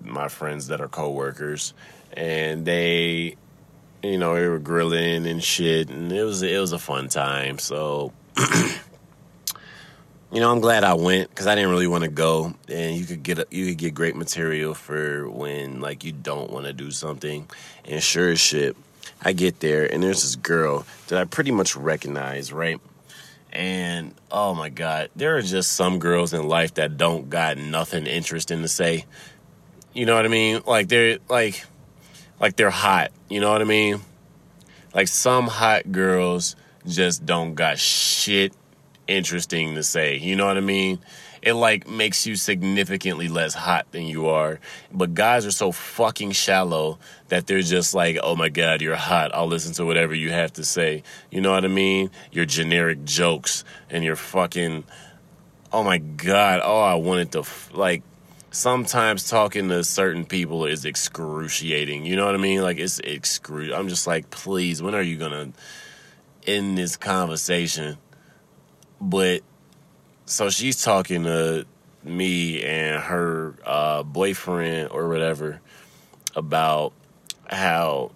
my 0.04 0.28
friends 0.28 0.68
that 0.68 0.82
are 0.82 0.90
coworkers, 0.90 1.74
and 2.12 2.66
they, 2.66 3.38
you 4.04 4.18
know, 4.18 4.34
we 4.34 4.48
were 4.48 4.60
grilling 4.60 5.28
and 5.28 5.44
shit, 5.44 5.90
and 5.90 6.12
it 6.12 6.24
was 6.24 6.42
it 6.44 6.60
was 6.60 6.72
a 6.72 6.80
fun 6.80 7.10
time. 7.10 7.60
So. 7.60 8.14
you 10.32 10.40
know, 10.40 10.52
I'm 10.52 10.60
glad 10.60 10.84
I 10.84 10.94
went 10.94 11.30
because 11.30 11.48
I 11.48 11.56
didn't 11.56 11.72
really 11.72 11.88
want 11.88 12.04
to 12.04 12.10
go, 12.10 12.54
and 12.68 12.96
you 12.96 13.06
could 13.06 13.24
get 13.24 13.40
a, 13.40 13.48
you 13.50 13.66
could 13.68 13.78
get 13.78 13.94
great 13.96 14.16
material 14.16 14.74
for 14.74 15.28
when 15.28 15.82
like 15.82 16.04
you 16.04 16.12
don't 16.12 16.52
want 16.52 16.66
to 16.68 16.74
do 16.74 16.92
something. 16.92 17.50
And 17.86 18.02
sure 18.02 18.30
as 18.30 18.40
shit, 18.40 18.78
I 19.22 19.34
get 19.34 19.60
there 19.60 19.92
and 19.92 20.02
there's 20.02 20.22
this 20.22 20.36
girl 20.36 20.86
that 21.08 21.20
I 21.20 21.26
pretty 21.26 21.52
much 21.52 21.76
recognize, 21.76 22.54
right? 22.54 22.80
And 23.52 24.14
oh 24.32 24.54
my 24.54 24.70
god, 24.70 25.10
there 25.16 25.36
are 25.38 25.42
just 25.42 25.74
some 25.74 26.00
girls 26.00 26.34
in 26.34 26.48
life 26.48 26.76
that 26.76 26.98
don't 26.98 27.30
got 27.30 27.58
nothing 27.58 28.06
interesting 28.06 28.62
to 28.62 28.68
say. 28.68 29.06
You 29.94 30.06
know 30.06 30.16
what 30.16 30.26
I 30.26 30.30
mean? 30.30 30.62
Like 30.66 30.88
they're 30.88 31.18
like 31.28 31.66
like 32.40 32.56
they're 32.56 32.70
hot. 32.70 33.12
You 33.30 33.40
know 33.40 33.52
what 33.52 33.62
I 33.62 33.66
mean? 33.66 34.02
Like 34.94 35.08
some 35.08 35.48
hot 35.48 35.92
girls 35.92 36.56
just 36.88 37.26
don't 37.26 37.54
got 37.54 37.78
shit 37.78 38.54
interesting 39.08 39.76
to 39.76 39.84
say. 39.84 40.18
You 40.18 40.36
know 40.36 40.48
what 40.48 40.58
I 40.58 40.62
mean? 40.62 41.00
It 41.42 41.54
like 41.54 41.88
makes 41.88 42.28
you 42.28 42.36
significantly 42.36 43.28
less 43.28 43.54
hot 43.54 43.92
than 43.92 44.04
you 44.04 44.28
are. 44.28 44.60
But 44.92 45.14
guys 45.14 45.46
are 45.46 45.52
so 45.52 45.72
fucking 45.72 46.32
shallow 46.32 47.00
that 47.30 47.48
they're 47.48 47.62
just 47.62 47.94
like, 47.94 48.18
oh 48.22 48.36
my 48.36 48.50
God, 48.50 48.82
you're 48.82 48.96
hot. 48.96 49.32
I'll 49.34 49.48
listen 49.48 49.74
to 49.74 49.86
whatever 49.86 50.14
you 50.14 50.32
have 50.32 50.54
to 50.54 50.66
say. 50.66 51.04
You 51.32 51.42
know 51.42 51.52
what 51.52 51.64
I 51.64 51.70
mean? 51.70 52.12
Your 52.32 52.46
generic 52.46 53.06
jokes 53.06 53.64
and 53.90 54.04
your 54.04 54.18
fucking, 54.18 54.84
oh 55.72 55.84
my 55.84 56.00
God. 56.00 56.62
Oh, 56.64 56.82
I 56.82 56.96
wanted 56.96 57.32
to, 57.34 57.44
like, 57.74 58.04
sometimes 58.52 59.30
talking 59.30 59.70
to 59.70 59.84
certain 59.84 60.26
people 60.26 60.66
is 60.66 60.86
excruciating. 60.86 62.06
You 62.06 62.16
know 62.16 62.26
what 62.26 62.36
I 62.36 62.40
mean? 62.40 62.62
Like, 62.62 62.80
it's 62.80 63.00
excruciating. 63.00 63.78
I'm 63.78 63.90
just 63.90 64.08
like, 64.08 64.30
please, 64.30 64.82
when 64.82 64.96
are 64.96 65.02
you 65.02 65.18
to 65.32 66.52
end 66.52 66.78
this 66.78 66.98
conversation? 66.98 67.98
But 69.00 69.42
so 70.26 70.50
she's 70.50 70.84
talking 70.84 71.24
to 71.24 71.66
me 72.04 72.64
and 72.64 73.02
her 73.02 73.56
uh, 73.66 74.04
boyfriend 74.04 74.90
or 74.92 75.10
whatever 75.10 75.62
about 76.36 76.94
how 77.48 78.12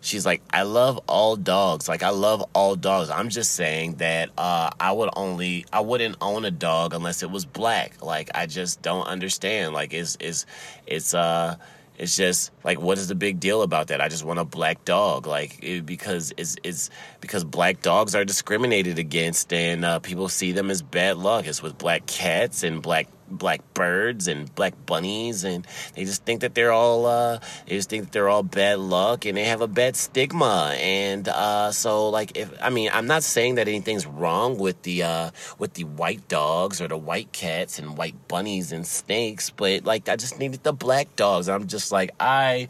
she's 0.00 0.24
like, 0.26 0.42
I 0.52 0.62
love 0.62 1.00
all 1.06 1.36
dogs. 1.36 1.88
Like 1.88 2.02
I 2.02 2.10
love 2.10 2.44
all 2.54 2.76
dogs. 2.76 3.10
I'm 3.10 3.28
just 3.28 3.52
saying 3.52 3.96
that 3.96 4.30
uh, 4.38 4.70
I 4.78 4.92
would 4.92 5.10
only 5.16 5.66
I 5.72 5.80
wouldn't 5.80 6.16
own 6.20 6.44
a 6.44 6.50
dog 6.50 6.94
unless 6.94 7.22
it 7.22 7.30
was 7.30 7.44
black. 7.44 8.02
Like 8.02 8.30
I 8.34 8.46
just 8.46 8.82
don't 8.82 9.06
understand. 9.06 9.74
Like 9.74 9.92
it's 9.92 10.16
it's 10.20 10.46
it's 10.86 11.14
uh 11.14 11.56
it's 11.98 12.16
just 12.16 12.52
like, 12.62 12.80
what 12.80 12.96
is 12.96 13.08
the 13.08 13.16
big 13.16 13.40
deal 13.40 13.62
about 13.62 13.88
that? 13.88 14.00
I 14.00 14.08
just 14.08 14.24
want 14.24 14.38
a 14.38 14.44
black 14.44 14.84
dog, 14.84 15.26
like 15.26 15.58
it, 15.62 15.84
because 15.84 16.32
it's 16.36 16.56
it's 16.62 16.90
because 17.20 17.42
black 17.42 17.82
dogs 17.82 18.14
are 18.14 18.24
discriminated 18.24 19.00
against, 19.00 19.52
and 19.52 19.84
uh, 19.84 19.98
people 19.98 20.28
see 20.28 20.52
them 20.52 20.70
as 20.70 20.80
bad 20.80 21.18
luck. 21.18 21.46
It's 21.48 21.60
with 21.60 21.76
black 21.76 22.06
cats 22.06 22.62
and 22.62 22.80
black 22.80 23.08
black 23.30 23.62
birds 23.74 24.28
and 24.28 24.52
black 24.54 24.74
bunnies 24.86 25.44
and 25.44 25.66
they 25.94 26.04
just 26.04 26.24
think 26.24 26.40
that 26.40 26.54
they're 26.54 26.72
all 26.72 27.06
uh 27.06 27.38
they 27.66 27.76
just 27.76 27.90
think 27.90 28.04
that 28.04 28.12
they're 28.12 28.28
all 28.28 28.42
bad 28.42 28.78
luck 28.78 29.24
and 29.24 29.36
they 29.36 29.44
have 29.44 29.60
a 29.60 29.68
bad 29.68 29.96
stigma. 29.96 30.74
And 30.78 31.28
uh 31.28 31.72
so 31.72 32.08
like 32.08 32.36
if 32.36 32.52
I 32.62 32.70
mean 32.70 32.90
I'm 32.92 33.06
not 33.06 33.22
saying 33.22 33.56
that 33.56 33.68
anything's 33.68 34.06
wrong 34.06 34.58
with 34.58 34.82
the 34.82 35.02
uh 35.02 35.30
with 35.58 35.74
the 35.74 35.84
white 35.84 36.28
dogs 36.28 36.80
or 36.80 36.88
the 36.88 36.96
white 36.96 37.32
cats 37.32 37.78
and 37.78 37.96
white 37.96 38.28
bunnies 38.28 38.72
and 38.72 38.86
snakes 38.86 39.50
but 39.50 39.84
like 39.84 40.08
I 40.08 40.16
just 40.16 40.38
needed 40.38 40.62
the 40.62 40.72
black 40.72 41.14
dogs. 41.16 41.48
I'm 41.48 41.66
just 41.66 41.92
like 41.92 42.10
I 42.20 42.68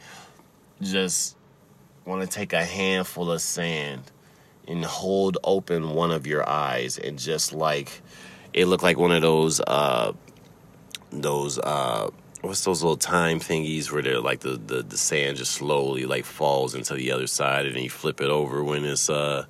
just 0.80 1.36
want 2.04 2.22
to 2.22 2.28
take 2.28 2.52
a 2.52 2.64
handful 2.64 3.30
of 3.30 3.40
sand 3.40 4.02
and 4.66 4.84
hold 4.84 5.38
open 5.44 5.90
one 5.90 6.10
of 6.10 6.26
your 6.26 6.48
eyes 6.48 6.98
and 6.98 7.18
just 7.18 7.52
like 7.52 8.02
it 8.52 8.66
looked 8.66 8.82
like 8.82 8.98
one 8.98 9.12
of 9.12 9.22
those 9.22 9.60
uh 9.60 10.12
those 11.10 11.58
uh 11.58 12.10
what's 12.42 12.64
those 12.64 12.82
little 12.82 12.96
time 12.96 13.40
thingies 13.40 13.90
where 13.90 14.02
they're 14.02 14.20
like 14.20 14.40
the, 14.40 14.56
the 14.56 14.82
the 14.82 14.96
sand 14.96 15.36
just 15.36 15.52
slowly 15.52 16.04
like 16.04 16.24
falls 16.24 16.74
into 16.74 16.94
the 16.94 17.12
other 17.12 17.26
side 17.26 17.66
and 17.66 17.74
then 17.74 17.82
you 17.82 17.90
flip 17.90 18.20
it 18.20 18.30
over 18.30 18.62
when 18.62 18.84
it's 18.84 19.10
uh 19.10 19.44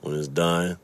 when 0.00 0.14
it's 0.14 0.28
done? 0.28 0.76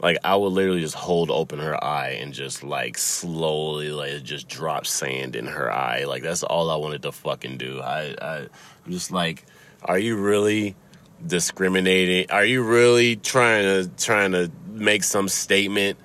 Like 0.00 0.18
i 0.24 0.36
would 0.36 0.52
literally 0.52 0.80
just 0.80 0.94
hold 0.94 1.30
open 1.30 1.58
her 1.58 1.82
eye 1.82 2.18
and 2.20 2.32
just 2.32 2.62
like 2.62 2.96
slowly 2.96 3.90
like 3.90 4.22
just 4.22 4.48
drop 4.48 4.86
sand 4.86 5.36
in 5.36 5.46
her 5.46 5.70
eye. 5.72 6.04
Like 6.04 6.22
that's 6.22 6.42
all 6.42 6.70
i 6.70 6.76
wanted 6.76 7.02
to 7.02 7.12
fucking 7.12 7.58
do. 7.58 7.80
I 7.80 8.14
i 8.20 8.36
i'm 8.86 8.92
just 8.92 9.10
like 9.10 9.44
are 9.82 9.98
you 9.98 10.16
really 10.16 10.74
discriminating? 11.24 12.30
Are 12.30 12.44
you 12.44 12.62
really 12.62 13.16
trying 13.16 13.64
to 13.64 13.90
trying 13.96 14.32
to 14.32 14.50
make 14.72 15.04
some 15.04 15.28
statement 15.28 15.98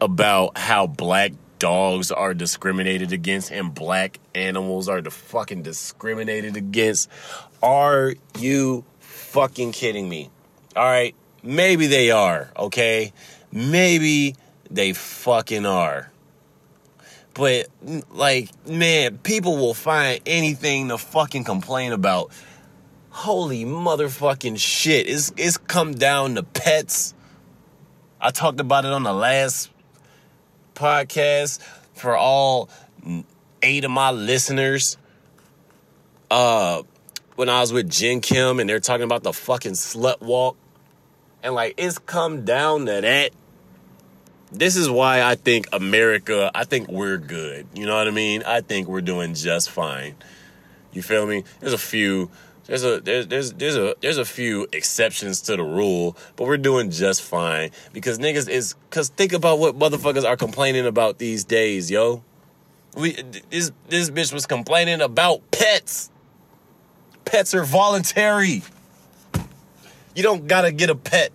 about 0.00 0.58
how 0.58 0.86
black 0.86 1.32
dogs 1.62 2.10
are 2.10 2.34
discriminated 2.34 3.12
against 3.12 3.52
and 3.52 3.72
black 3.72 4.18
animals 4.34 4.88
are 4.88 5.00
the 5.00 5.12
fucking 5.12 5.62
discriminated 5.62 6.56
against. 6.56 7.08
Are 7.62 8.14
you 8.36 8.84
fucking 8.98 9.70
kidding 9.70 10.08
me? 10.08 10.28
All 10.74 10.84
right, 10.84 11.14
maybe 11.40 11.86
they 11.86 12.10
are, 12.10 12.50
okay? 12.56 13.12
Maybe 13.52 14.34
they 14.72 14.92
fucking 14.92 15.64
are. 15.64 16.10
But 17.32 17.68
like, 18.10 18.50
man, 18.66 19.18
people 19.18 19.56
will 19.56 19.72
find 19.72 20.20
anything 20.26 20.88
to 20.88 20.98
fucking 20.98 21.44
complain 21.44 21.92
about. 21.92 22.32
Holy 23.10 23.64
motherfucking 23.64 24.58
shit. 24.58 25.08
It's 25.08 25.32
it's 25.36 25.58
come 25.58 25.94
down 25.94 26.34
to 26.34 26.42
pets. 26.42 27.14
I 28.20 28.32
talked 28.32 28.58
about 28.58 28.84
it 28.84 28.92
on 28.92 29.04
the 29.04 29.12
last 29.12 29.71
podcast 30.74 31.60
for 31.94 32.16
all 32.16 32.68
eight 33.62 33.84
of 33.84 33.90
my 33.90 34.10
listeners. 34.10 34.96
Uh, 36.30 36.82
when 37.36 37.48
I 37.48 37.60
was 37.60 37.72
with 37.72 37.90
Jen 37.90 38.20
Kim 38.20 38.60
and 38.60 38.68
they're 38.68 38.80
talking 38.80 39.04
about 39.04 39.22
the 39.22 39.32
fucking 39.32 39.72
slut 39.72 40.20
walk, 40.20 40.56
and 41.42 41.54
like 41.54 41.74
it's 41.76 41.98
come 41.98 42.44
down 42.44 42.86
to 42.86 43.00
that. 43.00 43.30
This 44.50 44.76
is 44.76 44.88
why 44.90 45.22
I 45.22 45.34
think 45.34 45.66
America, 45.72 46.50
I 46.54 46.64
think 46.64 46.88
we're 46.88 47.16
good. 47.16 47.66
You 47.74 47.86
know 47.86 47.96
what 47.96 48.06
I 48.06 48.10
mean? 48.10 48.42
I 48.42 48.60
think 48.60 48.86
we're 48.86 49.00
doing 49.00 49.32
just 49.32 49.70
fine. 49.70 50.14
You 50.92 51.00
feel 51.00 51.26
me? 51.26 51.44
There's 51.60 51.72
a 51.72 51.78
few 51.78 52.30
there's 52.66 52.84
a 52.84 53.00
there's 53.00 53.26
there's 53.26 53.52
there's 53.54 53.76
a 53.76 53.94
there's 54.00 54.18
a 54.18 54.24
few 54.24 54.68
exceptions 54.72 55.40
to 55.42 55.56
the 55.56 55.62
rule, 55.62 56.16
but 56.36 56.46
we're 56.46 56.56
doing 56.56 56.90
just 56.90 57.22
fine 57.22 57.70
because 57.92 58.18
niggas 58.18 58.48
is 58.48 58.74
cause 58.90 59.08
think 59.08 59.32
about 59.32 59.58
what 59.58 59.78
motherfuckers 59.78 60.24
are 60.24 60.36
complaining 60.36 60.86
about 60.86 61.18
these 61.18 61.44
days, 61.44 61.90
yo. 61.90 62.22
We 62.96 63.12
this 63.50 63.72
this 63.88 64.10
bitch 64.10 64.32
was 64.32 64.46
complaining 64.46 65.00
about 65.00 65.50
pets. 65.50 66.10
Pets 67.24 67.54
are 67.54 67.64
voluntary. 67.64 68.62
You 70.14 70.22
don't 70.22 70.46
gotta 70.46 70.70
get 70.70 70.90
a 70.90 70.94
pet. 70.94 71.32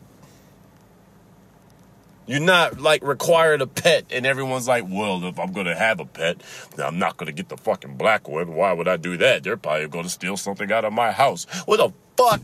You're 2.28 2.42
not 2.42 2.80
like 2.82 3.04
required 3.04 3.62
a 3.62 3.68
pet, 3.68 4.06
and 4.12 4.26
everyone's 4.26 4.68
like, 4.68 4.84
well, 4.88 5.24
if 5.24 5.40
I'm 5.40 5.54
gonna 5.54 5.76
have 5.76 6.02
a 6.02 6.06
pet, 6.06 6.42
I'm 6.78 7.00
not 7.00 7.16
gonna 7.16 7.32
get 7.32 7.48
the 7.48 7.56
fucking 7.58 7.96
black 7.96 8.28
one. 8.28 8.54
Why 8.54 8.74
would 8.74 8.88
I 8.88 8.98
do 8.98 9.16
that? 9.18 9.44
They're 9.44 9.56
probably 9.56 9.88
gonna 9.88 10.10
steal 10.10 10.36
something 10.36 10.70
out 10.72 10.84
of 10.84 10.92
my 10.92 11.12
house. 11.12 11.46
What 11.66 11.78
the 11.78 11.94
fuck? 12.22 12.42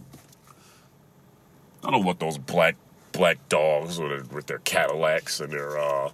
I 1.83 1.91
don't 1.91 2.05
want 2.05 2.21
those 2.21 2.37
black 2.37 2.77
black 3.11 3.49
dogs 3.49 3.99
with 3.99 4.09
their, 4.09 4.23
with 4.35 4.47
their 4.47 4.59
Cadillacs 4.59 5.41
and 5.41 5.51
their 5.51 5.77
uh 5.77 6.11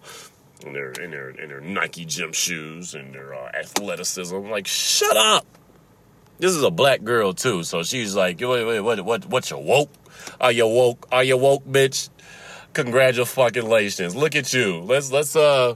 and 0.65 0.75
their 0.75 0.91
and 0.91 1.13
their 1.13 1.29
and 1.29 1.51
their 1.51 1.61
Nike 1.61 2.05
gym 2.05 2.33
shoes 2.33 2.95
and 2.95 3.13
their 3.13 3.35
uh, 3.35 3.51
athleticism. 3.53 4.35
I'm 4.35 4.49
like, 4.49 4.65
shut 4.67 5.15
up. 5.15 5.45
This 6.39 6.55
is 6.55 6.63
a 6.63 6.71
black 6.71 7.03
girl 7.03 7.33
too, 7.33 7.63
so 7.63 7.83
she's 7.83 8.15
like, 8.15 8.39
wait, 8.39 8.65
wait, 8.65 8.79
what, 8.79 9.01
what, 9.01 9.25
what? 9.25 9.51
You 9.51 9.57
woke? 9.57 9.89
Are 10.39 10.51
you 10.53 10.67
woke? 10.67 11.05
Are 11.11 11.23
you 11.23 11.35
woke, 11.35 11.65
bitch? 11.65 12.09
Congratulations. 12.73 14.15
Look 14.15 14.35
at 14.35 14.53
you. 14.53 14.81
Let's 14.81 15.11
let's 15.11 15.35
uh 15.35 15.73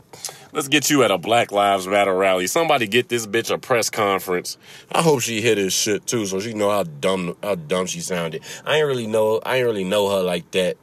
let's 0.51 0.67
get 0.67 0.89
you 0.89 1.03
at 1.03 1.11
a 1.11 1.17
Black 1.17 1.51
Lives 1.51 1.87
Matter 1.87 2.15
rally. 2.15 2.47
Somebody 2.47 2.87
get 2.87 3.09
this 3.09 3.25
bitch 3.27 3.51
a 3.53 3.57
press 3.57 3.89
conference. 3.89 4.57
I 4.91 5.01
hope 5.01 5.21
she 5.21 5.41
hit 5.41 5.57
his 5.57 5.73
shit 5.73 6.05
too, 6.05 6.25
so 6.25 6.39
she 6.39 6.53
know 6.53 6.69
how 6.69 6.83
dumb 6.83 7.35
how 7.41 7.55
dumb 7.55 7.87
she 7.87 7.99
sounded. 7.99 8.43
I 8.65 8.77
ain't 8.77 8.87
really 8.87 9.07
know 9.07 9.41
I 9.45 9.57
ain't 9.57 9.65
really 9.65 9.83
know 9.83 10.09
her 10.09 10.21
like 10.21 10.49
that. 10.51 10.77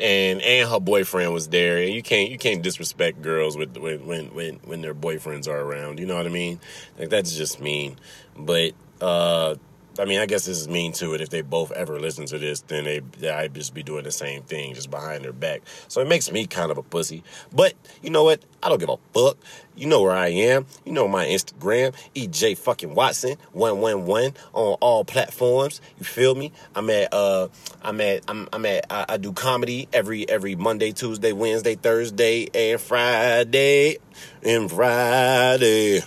and 0.00 0.40
and 0.42 0.68
her 0.68 0.80
boyfriend 0.80 1.32
was 1.32 1.48
there, 1.48 1.78
and 1.78 1.92
you 1.92 2.02
can't 2.02 2.30
you 2.30 2.38
can't 2.38 2.62
disrespect 2.62 3.20
girls 3.20 3.56
with 3.56 3.76
when 3.76 4.06
when 4.06 4.26
when 4.34 4.54
when 4.64 4.80
their 4.80 4.94
boyfriends 4.94 5.48
are 5.48 5.60
around. 5.60 5.98
You 5.98 6.06
know 6.06 6.16
what 6.16 6.26
I 6.26 6.30
mean? 6.30 6.60
Like 6.98 7.10
that's 7.10 7.36
just 7.36 7.60
mean. 7.60 7.96
But 8.36 8.72
uh, 9.00 9.56
I 9.98 10.04
mean, 10.04 10.20
I 10.20 10.26
guess 10.26 10.46
this 10.46 10.58
is 10.58 10.68
mean 10.68 10.92
to 10.94 11.14
it. 11.14 11.20
If 11.20 11.30
they 11.30 11.42
both 11.42 11.72
ever 11.72 11.98
listen 11.98 12.26
to 12.26 12.38
this, 12.38 12.60
then 12.62 12.84
they 12.84 13.30
I'd 13.30 13.54
just 13.54 13.74
be 13.74 13.82
doing 13.82 14.04
the 14.04 14.12
same 14.12 14.42
thing 14.42 14.74
just 14.74 14.90
behind 14.90 15.24
their 15.24 15.32
back. 15.32 15.62
So 15.88 16.00
it 16.00 16.08
makes 16.08 16.30
me 16.30 16.46
kind 16.46 16.70
of 16.70 16.78
a 16.78 16.82
pussy. 16.82 17.22
But 17.52 17.74
you 18.02 18.10
know 18.10 18.24
what? 18.24 18.44
I 18.62 18.68
don't 18.68 18.78
give 18.78 18.88
a 18.88 18.96
fuck. 19.14 19.38
You 19.74 19.86
know 19.86 20.02
where 20.02 20.12
I 20.12 20.28
am. 20.28 20.66
You 20.84 20.92
know 20.92 21.06
my 21.06 21.26
Instagram, 21.26 21.94
EJ 22.14 22.56
fucking 22.58 22.94
Watson 22.94 23.36
one 23.52 23.80
one 23.80 24.06
one 24.06 24.32
on 24.52 24.76
all 24.80 25.04
platforms. 25.04 25.80
You 25.98 26.04
feel 26.04 26.34
me? 26.34 26.52
I'm 26.74 26.88
at 26.90 27.12
uh 27.12 27.48
I'm 27.82 28.00
at 28.00 28.22
I'm 28.28 28.48
I'm 28.52 28.66
at 28.66 28.86
I, 28.90 29.04
I 29.10 29.16
do 29.16 29.32
comedy 29.32 29.88
every 29.92 30.28
every 30.28 30.56
Monday, 30.56 30.92
Tuesday, 30.92 31.32
Wednesday, 31.32 31.74
Thursday, 31.74 32.48
and 32.54 32.80
Friday. 32.80 33.98
And 34.42 34.70
Friday. 34.70 36.02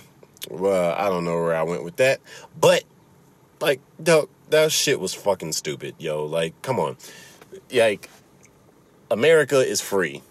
Well, 0.50 0.94
I 0.96 1.08
don't 1.08 1.24
know 1.24 1.40
where 1.42 1.54
I 1.54 1.62
went 1.62 1.84
with 1.84 1.96
that, 1.96 2.20
but 2.58 2.84
like, 3.60 3.80
dog, 4.02 4.28
that 4.50 4.72
shit 4.72 5.00
was 5.00 5.14
fucking 5.14 5.52
stupid, 5.52 5.94
yo. 5.98 6.24
Like, 6.24 6.60
come 6.62 6.78
on. 6.78 6.96
Like, 7.72 8.08
America 9.10 9.58
is 9.58 9.80
free. 9.80 10.22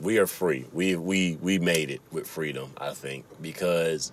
We 0.00 0.18
are 0.18 0.26
free. 0.26 0.66
We 0.72 0.96
we 0.96 1.36
we 1.40 1.58
made 1.58 1.90
it 1.90 2.00
with 2.10 2.26
freedom, 2.26 2.72
I 2.76 2.92
think, 2.92 3.24
because 3.40 4.10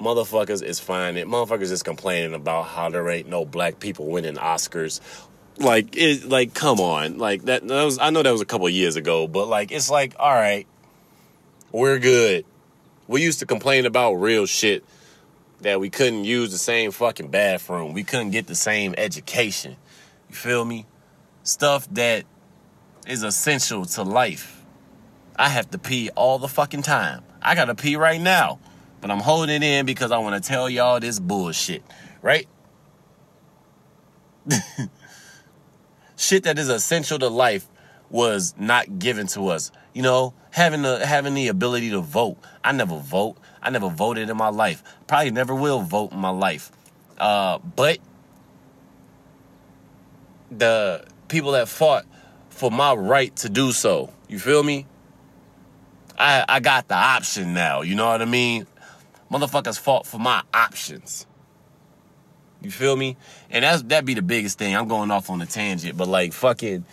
motherfuckers 0.00 0.62
is 0.62 0.78
finding 0.78 1.26
motherfuckers 1.26 1.70
is 1.70 1.82
complaining 1.82 2.34
about 2.34 2.66
how 2.66 2.88
there 2.90 3.08
ain't 3.08 3.28
no 3.28 3.44
black 3.44 3.80
people 3.80 4.06
winning 4.06 4.36
Oscars. 4.36 5.00
Like 5.58 5.96
it 5.96 6.26
like 6.28 6.54
come 6.54 6.80
on. 6.80 7.18
Like 7.18 7.44
that, 7.44 7.66
that 7.66 7.84
was 7.84 7.98
I 7.98 8.10
know 8.10 8.22
that 8.22 8.30
was 8.30 8.40
a 8.40 8.46
couple 8.46 8.68
years 8.70 8.96
ago, 8.96 9.26
but 9.26 9.48
like 9.48 9.70
it's 9.70 9.90
like, 9.90 10.14
all 10.18 10.32
right, 10.32 10.66
we're 11.72 11.98
good. 11.98 12.46
We 13.06 13.22
used 13.22 13.40
to 13.40 13.46
complain 13.46 13.86
about 13.86 14.14
real 14.14 14.46
shit 14.46 14.84
that 15.60 15.80
we 15.80 15.90
couldn't 15.90 16.24
use 16.24 16.50
the 16.50 16.58
same 16.58 16.90
fucking 16.90 17.28
bathroom. 17.28 17.92
We 17.92 18.04
couldn't 18.04 18.30
get 18.30 18.46
the 18.46 18.54
same 18.54 18.94
education. 18.96 19.76
You 20.28 20.34
feel 20.34 20.64
me? 20.64 20.86
Stuff 21.42 21.88
that 21.92 22.24
is 23.06 23.22
essential 23.22 23.84
to 23.84 24.02
life. 24.02 24.64
I 25.36 25.48
have 25.48 25.70
to 25.70 25.78
pee 25.78 26.10
all 26.10 26.38
the 26.38 26.48
fucking 26.48 26.82
time. 26.82 27.22
I 27.40 27.54
gotta 27.54 27.74
pee 27.74 27.96
right 27.96 28.20
now. 28.20 28.58
But 29.00 29.10
I'm 29.10 29.20
holding 29.20 29.54
it 29.54 29.62
in 29.62 29.86
because 29.86 30.10
I 30.10 30.18
wanna 30.18 30.40
tell 30.40 30.68
y'all 30.68 30.98
this 30.98 31.20
bullshit. 31.20 31.82
Right? 32.22 32.48
Shit 36.16 36.44
that 36.44 36.58
is 36.58 36.68
essential 36.68 37.18
to 37.18 37.28
life 37.28 37.68
was 38.10 38.54
not 38.58 38.98
given 38.98 39.26
to 39.28 39.48
us. 39.48 39.70
You 39.92 40.02
know, 40.02 40.34
having 40.50 40.82
the 40.82 41.06
having 41.06 41.34
the 41.34 41.48
ability 41.48 41.90
to 41.90 42.00
vote. 42.00 42.38
I 42.64 42.72
never 42.72 42.98
vote. 42.98 43.36
I 43.66 43.70
never 43.70 43.88
voted 43.88 44.30
in 44.30 44.36
my 44.36 44.50
life. 44.50 44.84
Probably 45.08 45.32
never 45.32 45.52
will 45.52 45.80
vote 45.80 46.12
in 46.12 46.18
my 46.18 46.30
life. 46.30 46.70
Uh, 47.18 47.58
but 47.58 47.98
the 50.52 51.04
people 51.26 51.50
that 51.52 51.66
fought 51.66 52.06
for 52.48 52.70
my 52.70 52.94
right 52.94 53.34
to 53.36 53.48
do 53.48 53.72
so, 53.72 54.12
you 54.28 54.38
feel 54.38 54.62
me? 54.62 54.86
I 56.16 56.44
I 56.48 56.60
got 56.60 56.86
the 56.86 56.94
option 56.94 57.54
now. 57.54 57.82
You 57.82 57.96
know 57.96 58.06
what 58.06 58.22
I 58.22 58.24
mean? 58.24 58.68
Motherfuckers 59.32 59.80
fought 59.80 60.06
for 60.06 60.18
my 60.18 60.44
options. 60.54 61.26
You 62.62 62.70
feel 62.70 62.94
me? 62.94 63.16
And 63.50 63.64
that's 63.64 63.82
that'd 63.82 64.06
be 64.06 64.14
the 64.14 64.22
biggest 64.22 64.58
thing. 64.58 64.76
I'm 64.76 64.86
going 64.86 65.10
off 65.10 65.28
on 65.28 65.42
a 65.42 65.46
tangent, 65.46 65.96
but 65.96 66.06
like 66.06 66.32
fucking 66.32 66.84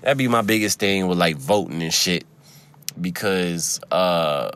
that'd 0.00 0.18
be 0.18 0.26
my 0.26 0.42
biggest 0.42 0.80
thing 0.80 1.06
with 1.06 1.16
like 1.16 1.36
voting 1.36 1.80
and 1.80 1.94
shit. 1.94 2.24
Because 3.00 3.78
uh 3.92 4.50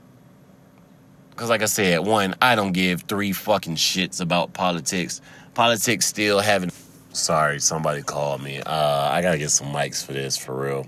because, 1.43 1.51
like 1.51 1.63
I 1.63 1.67
said, 1.67 2.07
one, 2.07 2.37
I 2.41 2.55
don't 2.55 2.71
give 2.71 3.03
three 3.03 3.33
fucking 3.33 3.75
shits 3.75 4.21
about 4.21 4.53
politics. 4.53 5.21
Politics 5.55 6.07
still 6.07 6.39
having. 6.39 6.71
Sorry, 7.13 7.59
somebody 7.59 8.03
called 8.03 8.41
me. 8.45 8.61
Uh, 8.61 9.09
I 9.11 9.23
gotta 9.23 9.39
get 9.39 9.51
some 9.51 9.73
mics 9.73 10.07
for 10.07 10.13
this, 10.13 10.37
for 10.37 10.55
real. 10.55 10.87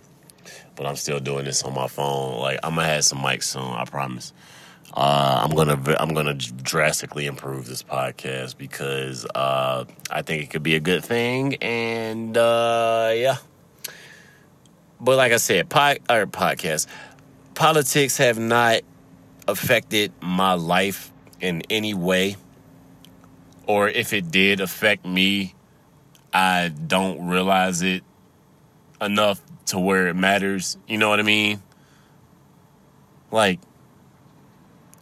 But 0.76 0.86
I'm 0.86 0.94
still 0.94 1.18
doing 1.18 1.44
this 1.44 1.64
on 1.64 1.74
my 1.74 1.88
phone. 1.88 2.38
Like 2.38 2.60
I'm 2.62 2.76
gonna 2.76 2.86
have 2.86 3.04
some 3.04 3.18
mics 3.18 3.44
soon. 3.44 3.64
I 3.64 3.84
promise. 3.84 4.32
Uh, 4.92 5.40
I'm 5.42 5.56
gonna 5.56 5.96
I'm 5.98 6.14
gonna 6.14 6.34
drastically 6.34 7.26
improve 7.26 7.66
this 7.66 7.82
podcast 7.82 8.56
because 8.56 9.26
uh, 9.34 9.86
I 10.08 10.22
think 10.22 10.44
it 10.44 10.50
could 10.50 10.62
be 10.62 10.76
a 10.76 10.80
good 10.80 11.04
thing, 11.04 11.56
and 11.56 12.36
uh, 12.36 13.10
yeah. 13.12 13.38
But 15.00 15.16
like 15.16 15.32
I 15.32 15.38
said, 15.38 15.68
pod, 15.68 15.98
or 16.08 16.28
podcast, 16.28 16.86
politics 17.56 18.18
have 18.18 18.38
not 18.38 18.82
affected 19.46 20.12
my 20.20 20.54
life 20.54 21.12
in 21.40 21.62
any 21.70 21.94
way, 21.94 22.36
or 23.66 23.88
if 23.88 24.12
it 24.12 24.30
did 24.30 24.60
affect 24.60 25.04
me, 25.04 25.54
I 26.32 26.68
don't 26.68 27.28
realize 27.28 27.82
it 27.82 28.02
enough 29.00 29.40
to 29.66 29.78
where 29.78 30.08
it 30.08 30.14
matters. 30.14 30.76
You 30.88 30.98
know 30.98 31.08
what 31.08 31.20
I 31.20 31.22
mean? 31.22 31.62
Like, 33.30 33.60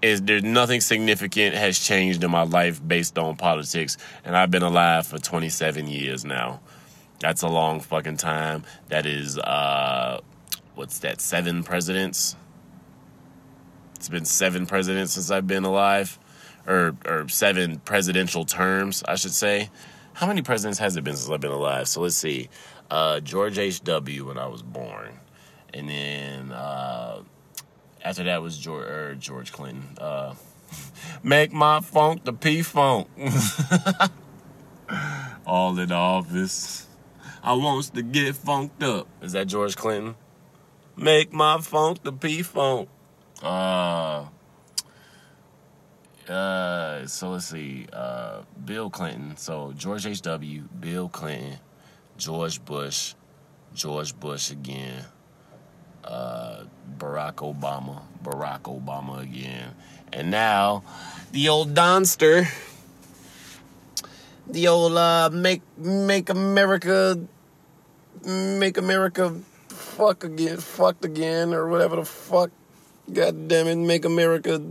is 0.00 0.22
there's 0.22 0.42
nothing 0.42 0.80
significant 0.80 1.54
has 1.54 1.78
changed 1.78 2.24
in 2.24 2.30
my 2.30 2.42
life 2.42 2.86
based 2.86 3.18
on 3.18 3.36
politics, 3.36 3.96
and 4.24 4.36
I've 4.36 4.50
been 4.50 4.62
alive 4.62 5.06
for 5.06 5.18
27 5.18 5.86
years 5.86 6.24
now. 6.24 6.60
That's 7.20 7.42
a 7.42 7.48
long 7.48 7.78
fucking 7.80 8.16
time. 8.16 8.64
That 8.88 9.06
is, 9.06 9.38
uh, 9.38 10.20
what's 10.74 10.98
that? 11.00 11.20
Seven 11.20 11.62
presidents 11.62 12.34
it's 14.02 14.08
been 14.08 14.24
seven 14.24 14.66
presidents 14.66 15.12
since 15.12 15.30
I've 15.30 15.46
been 15.46 15.62
alive, 15.62 16.18
or 16.66 16.96
or 17.06 17.28
seven 17.28 17.78
presidential 17.78 18.44
terms, 18.44 19.04
I 19.06 19.14
should 19.14 19.30
say. 19.30 19.70
How 20.14 20.26
many 20.26 20.42
presidents 20.42 20.80
has 20.80 20.96
it 20.96 21.04
been 21.04 21.14
since 21.14 21.32
I've 21.32 21.40
been 21.40 21.52
alive? 21.52 21.86
So 21.86 22.00
let's 22.00 22.16
see. 22.16 22.48
Uh, 22.90 23.20
George 23.20 23.58
H. 23.58 23.80
W. 23.84 24.26
when 24.26 24.38
I 24.38 24.48
was 24.48 24.60
born, 24.60 25.20
and 25.72 25.88
then 25.88 26.50
uh, 26.50 27.20
after 28.04 28.24
that 28.24 28.42
was 28.42 28.58
George 28.58 28.88
er, 28.88 29.14
George 29.14 29.52
Clinton. 29.52 29.84
Uh, 29.96 30.34
make 31.22 31.52
my 31.52 31.78
funk 31.78 32.24
the 32.24 32.32
P 32.32 32.62
funk. 32.62 33.06
All 35.46 35.78
in 35.78 35.92
office. 35.92 36.88
I 37.40 37.52
wants 37.52 37.90
to 37.90 38.02
get 38.02 38.34
funked 38.34 38.82
up. 38.82 39.06
Is 39.22 39.30
that 39.30 39.46
George 39.46 39.76
Clinton? 39.76 40.16
Make 40.96 41.32
my 41.32 41.58
funk 41.58 42.02
the 42.02 42.12
P 42.12 42.42
funk. 42.42 42.88
Uh, 43.42 44.26
uh, 46.28 47.06
so 47.06 47.30
let's 47.30 47.46
see. 47.46 47.86
Uh, 47.92 48.42
Bill 48.64 48.88
Clinton. 48.88 49.36
So 49.36 49.72
George 49.76 50.06
H.W., 50.06 50.62
Bill 50.80 51.08
Clinton, 51.08 51.58
George 52.16 52.64
Bush, 52.64 53.14
George 53.74 54.18
Bush 54.18 54.50
again, 54.50 55.04
uh, 56.04 56.64
Barack 56.98 57.36
Obama, 57.36 58.02
Barack 58.22 58.62
Obama 58.62 59.20
again. 59.20 59.74
And 60.12 60.30
now 60.30 60.84
the 61.32 61.48
old 61.48 61.74
Donster, 61.74 62.46
the 64.46 64.68
old 64.68 64.96
uh, 64.96 65.30
make 65.32 65.62
make 65.76 66.28
America 66.28 67.18
make 68.24 68.76
America 68.76 69.34
fuck 69.68 70.22
again, 70.22 70.58
fucked 70.58 71.04
again, 71.04 71.54
or 71.54 71.68
whatever 71.68 71.96
the 71.96 72.04
fuck 72.04 72.50
God 73.10 73.48
damn 73.48 73.66
it, 73.66 73.76
make 73.76 74.04
America 74.04 74.62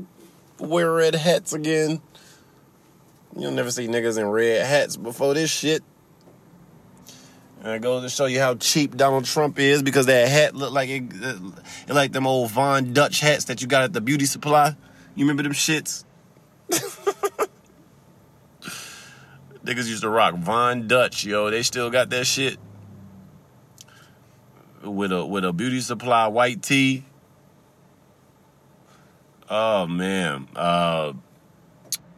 wear 0.59 0.91
red 0.91 1.15
hats 1.15 1.53
again. 1.53 2.01
You'll 3.35 3.51
never 3.51 3.71
see 3.71 3.87
niggas 3.87 4.17
in 4.17 4.25
red 4.27 4.65
hats 4.65 4.97
before 4.97 5.33
this 5.33 5.49
shit. 5.49 5.83
And 7.63 7.73
it 7.73 7.81
goes 7.81 8.03
to 8.03 8.09
show 8.09 8.25
you 8.25 8.39
how 8.39 8.55
cheap 8.55 8.95
Donald 8.97 9.25
Trump 9.25 9.59
is 9.59 9.83
because 9.83 10.07
that 10.07 10.27
hat 10.27 10.55
looked 10.55 10.73
like 10.73 10.89
it, 10.89 11.03
it 11.13 11.93
like 11.93 12.11
them 12.11 12.25
old 12.25 12.51
Von 12.51 12.93
Dutch 12.93 13.19
hats 13.19 13.45
that 13.45 13.61
you 13.61 13.67
got 13.67 13.83
at 13.83 13.93
the 13.93 14.01
beauty 14.01 14.25
supply. 14.25 14.75
You 15.15 15.25
remember 15.25 15.43
them 15.43 15.53
shits? 15.53 16.03
Niggas 19.63 19.87
used 19.87 20.01
to 20.01 20.09
rock 20.09 20.35
Von 20.35 20.87
Dutch, 20.87 21.23
yo. 21.23 21.51
They 21.51 21.61
still 21.61 21.91
got 21.91 22.09
that 22.09 22.25
shit 22.25 22.57
with 24.83 25.11
a 25.11 25.23
with 25.23 25.45
a 25.45 25.53
beauty 25.53 25.81
supply 25.81 26.27
white 26.27 26.63
tee 26.63 27.05
Oh 29.53 29.85
man. 29.85 30.47
Uh, 30.55 31.11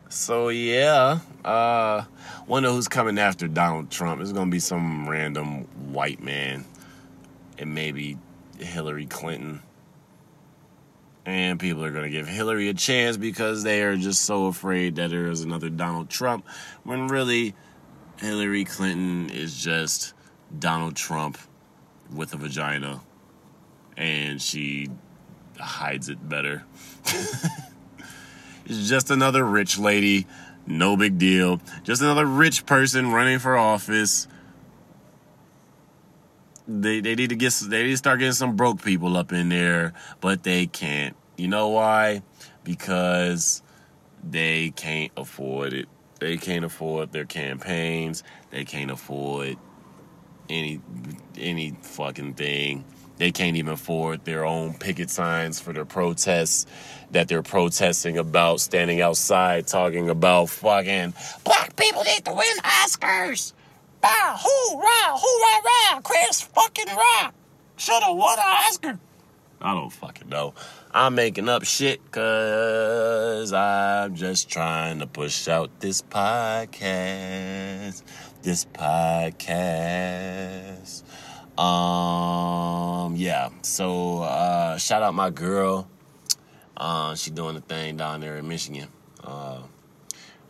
so 0.08 0.50
yeah. 0.50 1.18
Uh, 1.44 2.04
wonder 2.46 2.70
who's 2.70 2.88
coming 2.88 3.18
after 3.18 3.48
Donald 3.48 3.90
Trump. 3.90 4.22
It's 4.22 4.32
gonna 4.32 4.52
be 4.52 4.60
some 4.60 5.10
random 5.10 5.64
white 5.92 6.22
man, 6.22 6.64
and 7.58 7.74
maybe 7.74 8.20
Hillary 8.60 9.08
Clinton. 9.08 9.64
And 11.26 11.60
people 11.60 11.84
are 11.84 11.90
gonna 11.90 12.12
give 12.12 12.28
Hillary 12.28 12.70
a 12.70 12.74
chance 12.76 13.18
because 13.18 13.64
they 13.64 13.82
are 13.82 13.96
just 13.96 14.22
so 14.26 14.46
afraid 14.46 14.98
that 14.98 15.10
there 15.10 15.26
is 15.26 15.42
another 15.42 15.72
Donald 15.72 16.12
Trump. 16.12 16.46
When 16.84 17.08
really, 17.08 17.56
Hillary 18.20 18.64
Clinton 18.64 19.32
is 19.32 19.60
just 19.60 20.14
Donald 20.60 20.96
Trump 20.96 21.40
with 22.14 22.32
a 22.36 22.38
vagina 22.38 23.02
and 23.98 24.40
she 24.40 24.90
hides 25.64 26.10
it 26.10 26.28
better. 26.28 26.64
it's 28.66 28.88
just 28.88 29.10
another 29.10 29.44
rich 29.44 29.78
lady, 29.78 30.28
no 30.68 30.96
big 30.96 31.18
deal. 31.18 31.62
Just 31.84 32.02
another 32.02 32.26
rich 32.26 32.66
person 32.66 33.12
running 33.12 33.40
for 33.40 33.58
office. 33.58 34.28
They 36.68 37.02
they 37.02 37.16
need 37.16 37.30
to 37.30 37.36
get 37.36 37.54
they 37.54 37.84
need 37.84 37.92
to 37.92 37.98
start 37.98 38.20
getting 38.20 38.34
some 38.34 38.56
broke 38.56 38.84
people 38.84 39.18
up 39.18 39.34
in 39.34 39.50
there, 39.50 39.94
but 40.22 40.44
they 40.44 40.68
can't. 40.68 41.16
You 41.36 41.48
know 41.48 41.70
why? 41.70 42.22
Because 42.64 43.62
they 44.24 44.72
can't 44.72 45.12
afford 45.18 45.74
it. 45.74 45.90
They 46.20 46.38
can't 46.38 46.64
afford 46.64 47.12
their 47.12 47.26
campaigns. 47.26 48.24
They 48.50 48.64
can't 48.64 48.92
afford 48.92 49.58
any 50.50 50.80
any 51.38 51.76
fucking 51.82 52.36
thing. 52.36 52.86
They 53.18 53.32
can't 53.32 53.56
even 53.56 53.74
afford 53.74 54.26
their 54.26 54.46
own 54.46 54.74
picket 54.74 55.10
signs 55.10 55.60
for 55.60 55.74
their 55.74 55.86
protests 55.86 56.66
that 57.12 57.28
they're 57.28 57.44
protesting 57.44 58.18
about, 58.18 58.60
standing 58.60 59.02
outside 59.02 59.68
talking 59.68 60.10
about 60.10 60.50
fucking 60.50 61.14
black 61.44 61.76
people 61.76 62.04
need 62.04 62.26
to 62.26 62.34
win 62.34 62.58
Oscars. 62.64 63.54
Bah, 64.02 64.38
hoorah, 64.38 65.18
hoorah, 65.18 65.62
rah, 65.64 66.02
Chris 66.02 66.42
fucking 66.42 66.88
Rock 66.88 67.34
should 67.78 68.02
have 68.04 68.16
won 68.16 68.38
an 68.38 68.46
Oscar. 68.68 69.00
I 69.62 69.74
don't 69.74 69.92
fucking 69.92 70.28
know. 70.28 70.54
I'm 70.92 71.16
making 71.16 71.48
up 71.48 71.64
shit 71.64 72.04
because 72.04 73.54
I'm 73.54 74.16
just 74.16 74.50
trying 74.50 75.00
to 75.00 75.08
push 75.08 75.48
out 75.48 75.80
this 75.80 76.02
podcast. 76.02 78.04
This 78.42 78.66
podcast. 78.66 79.64
Um, 81.58 83.16
yeah. 83.16 83.50
So, 83.62 84.24
uh, 84.24 84.78
shout 84.78 85.04
out 85.04 85.14
my 85.14 85.30
girl. 85.30 85.88
Uh, 86.76 87.16
doing 87.34 87.56
the 87.56 87.62
thing 87.62 87.98
down 87.98 88.20
there 88.20 88.38
in 88.38 88.48
Michigan. 88.48 88.88
Uh, 89.24 89.62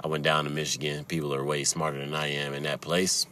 I 0.03 0.07
went 0.07 0.23
down 0.23 0.45
to 0.45 0.49
Michigan. 0.49 1.03
People 1.05 1.33
are 1.33 1.43
way 1.43 1.63
smarter 1.63 1.99
than 1.99 2.13
I 2.13 2.27
am 2.27 2.53
in 2.53 2.63
that 2.63 2.81
place. 2.81 3.27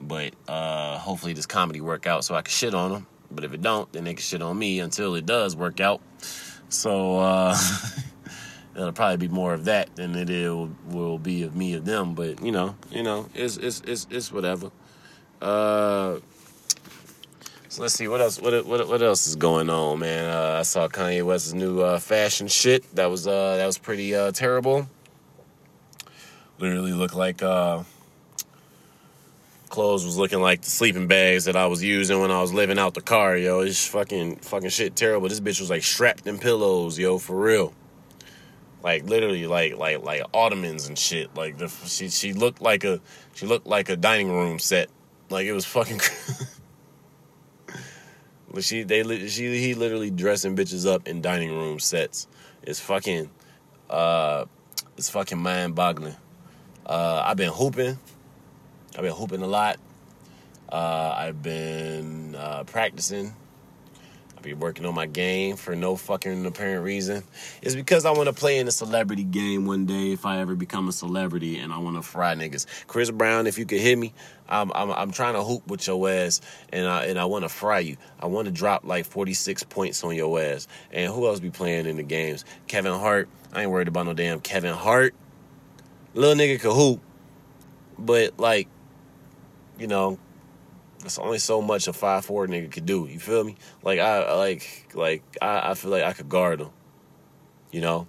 But 0.00 0.34
uh, 0.46 0.98
hopefully 0.98 1.32
this 1.32 1.46
comedy 1.46 1.80
work 1.80 2.06
out 2.06 2.24
so 2.24 2.34
I 2.34 2.42
can 2.42 2.50
shit 2.50 2.74
on 2.74 2.92
them. 2.92 3.06
But 3.30 3.44
if 3.44 3.52
it 3.52 3.62
don't, 3.62 3.92
then 3.92 4.04
they 4.04 4.14
can 4.14 4.22
shit 4.22 4.42
on 4.42 4.58
me 4.58 4.80
until 4.80 5.14
it 5.14 5.26
does 5.26 5.56
work 5.56 5.80
out. 5.80 6.00
So 6.68 7.18
uh, 7.18 7.56
it'll 8.76 8.92
probably 8.92 9.28
be 9.28 9.32
more 9.32 9.54
of 9.54 9.64
that 9.66 9.94
than 9.96 10.14
it 10.14 10.28
will, 10.28 10.70
will 10.86 11.18
be 11.18 11.42
of 11.42 11.56
me 11.56 11.74
of 11.74 11.84
them. 11.84 12.14
But 12.14 12.42
you 12.42 12.52
know, 12.52 12.76
you 12.90 13.02
know, 13.02 13.28
it's 13.34 13.56
it's 13.56 13.80
it's, 13.86 14.06
it's 14.10 14.32
whatever. 14.32 14.70
Uh, 15.40 16.18
so 17.68 17.82
let's 17.82 17.94
see 17.94 18.08
what 18.08 18.20
else. 18.20 18.40
What 18.40 18.64
what 18.64 18.88
what 18.88 19.02
else 19.02 19.26
is 19.26 19.36
going 19.36 19.68
on, 19.68 19.98
man? 19.98 20.30
Uh, 20.30 20.58
I 20.60 20.62
saw 20.62 20.88
Kanye 20.88 21.22
West's 21.22 21.52
new 21.52 21.80
uh, 21.80 21.98
fashion 21.98 22.48
shit. 22.48 22.82
That 22.94 23.10
was 23.10 23.26
uh, 23.26 23.56
that 23.56 23.66
was 23.66 23.76
pretty 23.76 24.14
uh, 24.14 24.32
terrible. 24.32 24.88
Literally 26.58 26.94
looked 26.94 27.14
like 27.14 27.42
uh, 27.42 27.82
clothes 29.68 30.06
was 30.06 30.16
looking 30.16 30.40
like 30.40 30.62
the 30.62 30.70
sleeping 30.70 31.08
bags 31.08 31.44
that 31.44 31.56
I 31.56 31.66
was 31.66 31.82
using 31.82 32.20
when 32.20 32.30
I 32.30 32.40
was 32.40 32.54
living 32.54 32.78
out 32.78 32.94
the 32.94 33.02
car, 33.02 33.36
yo. 33.36 33.60
It's 33.60 33.86
fucking 33.86 34.36
fucking 34.36 34.70
shit 34.70 34.96
terrible. 34.96 35.28
This 35.28 35.40
bitch 35.40 35.60
was 35.60 35.68
like 35.68 35.82
strapped 35.82 36.26
in 36.26 36.38
pillows, 36.38 36.98
yo, 36.98 37.18
for 37.18 37.38
real. 37.38 37.74
Like 38.82 39.04
literally, 39.04 39.46
like 39.46 39.76
like 39.76 40.02
like 40.02 40.22
ottomans 40.32 40.88
and 40.88 40.98
shit. 40.98 41.36
Like 41.36 41.58
the 41.58 41.68
she 41.68 42.08
she 42.08 42.32
looked 42.32 42.62
like 42.62 42.84
a 42.84 42.98
she 43.34 43.44
looked 43.44 43.66
like 43.66 43.90
a 43.90 43.96
dining 43.96 44.30
room 44.30 44.58
set. 44.58 44.88
Like 45.28 45.44
it 45.44 45.52
was 45.52 45.66
fucking. 45.66 46.00
she 48.60 48.82
they 48.82 49.28
she 49.28 49.58
he 49.58 49.74
literally 49.74 50.10
dressing 50.10 50.56
bitches 50.56 50.86
up 50.86 51.06
in 51.06 51.20
dining 51.20 51.50
room 51.50 51.78
sets. 51.78 52.26
It's 52.62 52.80
fucking 52.80 53.30
uh 53.90 54.46
it's 54.96 55.10
fucking 55.10 55.38
mind 55.38 55.74
boggling. 55.74 56.16
Uh 56.86 57.22
I've 57.24 57.36
been 57.36 57.52
hooping. 57.52 57.98
I've 58.96 59.02
been 59.02 59.12
hooping 59.12 59.42
a 59.42 59.46
lot. 59.46 59.78
Uh, 60.70 61.14
I've 61.16 61.42
been 61.42 62.34
uh, 62.34 62.64
practicing. 62.64 63.34
I've 64.52 64.60
working 64.60 64.86
on 64.86 64.94
my 64.94 65.06
game 65.06 65.56
for 65.56 65.76
no 65.76 65.96
fucking 65.96 66.44
apparent 66.46 66.84
reason. 66.84 67.22
It's 67.62 67.74
because 67.74 68.04
I 68.04 68.10
want 68.10 68.28
to 68.28 68.32
play 68.32 68.58
in 68.58 68.68
a 68.68 68.70
celebrity 68.70 69.24
game 69.24 69.66
one 69.66 69.86
day 69.86 70.12
if 70.12 70.24
I 70.24 70.38
ever 70.38 70.54
become 70.54 70.88
a 70.88 70.92
celebrity 70.92 71.58
and 71.58 71.72
I 71.72 71.78
want 71.78 71.96
to 71.96 72.02
fry 72.02 72.34
niggas. 72.34 72.66
Chris 72.86 73.10
Brown, 73.10 73.46
if 73.46 73.58
you 73.58 73.66
could 73.66 73.80
hit 73.80 73.96
me, 73.98 74.12
I'm 74.48 74.72
I'm, 74.74 74.90
I'm 74.90 75.10
trying 75.10 75.34
to 75.34 75.42
hoop 75.42 75.66
with 75.66 75.86
your 75.86 76.08
ass 76.08 76.40
and 76.72 76.86
I 76.86 77.04
and 77.06 77.18
I 77.18 77.26
want 77.26 77.44
to 77.44 77.48
fry 77.48 77.80
you. 77.80 77.96
I 78.20 78.26
want 78.26 78.46
to 78.46 78.52
drop 78.52 78.84
like 78.84 79.04
46 79.04 79.64
points 79.64 80.02
on 80.04 80.14
your 80.14 80.40
ass. 80.40 80.66
And 80.92 81.12
who 81.12 81.26
else 81.26 81.40
be 81.40 81.50
playing 81.50 81.86
in 81.86 81.96
the 81.96 82.02
games? 82.02 82.44
Kevin 82.66 82.92
Hart. 82.92 83.28
I 83.52 83.62
ain't 83.62 83.70
worried 83.70 83.88
about 83.88 84.06
no 84.06 84.14
damn 84.14 84.40
Kevin 84.40 84.74
Hart. 84.74 85.14
Little 86.14 86.34
nigga 86.34 86.60
could 86.60 86.74
hoop, 86.74 87.00
but 87.98 88.38
like 88.38 88.68
you 89.78 89.86
know, 89.86 90.18
it's 91.08 91.18
only 91.18 91.38
so 91.38 91.62
much 91.62 91.88
a 91.88 91.94
five 91.94 92.24
four 92.24 92.46
nigga 92.46 92.70
could 92.70 92.84
do. 92.84 93.06
You 93.10 93.18
feel 93.18 93.42
me? 93.42 93.56
Like 93.82 93.98
I 93.98 94.34
like 94.34 94.90
like 94.94 95.22
I, 95.40 95.70
I 95.70 95.74
feel 95.74 95.90
like 95.90 96.04
I 96.04 96.12
could 96.12 96.28
guard 96.28 96.60
him. 96.60 96.68
You 97.72 97.80
know. 97.80 98.06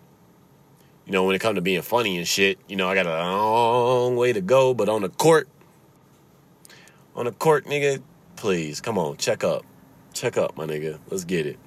You 1.06 1.14
know 1.14 1.24
when 1.24 1.34
it 1.34 1.40
comes 1.40 1.56
to 1.56 1.62
being 1.62 1.82
funny 1.82 2.18
and 2.18 2.28
shit, 2.28 2.60
you 2.68 2.76
know 2.76 2.88
I 2.88 2.96
got 2.96 3.08
a 3.08 3.10
long 3.10 4.16
way 4.16 4.34
to 4.34 4.42
go, 4.42 4.74
but 4.74 4.90
on 4.90 5.02
the 5.02 5.10
court, 5.10 5.50
on 7.16 7.26
the 7.26 7.32
court, 7.32 7.66
nigga, 7.66 8.04
please 8.36 8.80
come 8.80 8.98
on, 8.98 9.18
check 9.18 9.44
up, 9.44 9.66
check 10.14 10.38
up, 10.38 10.56
my 10.56 10.66
nigga. 10.66 11.00
Let's 11.10 11.24
get 11.24 11.48
it. 11.48 11.58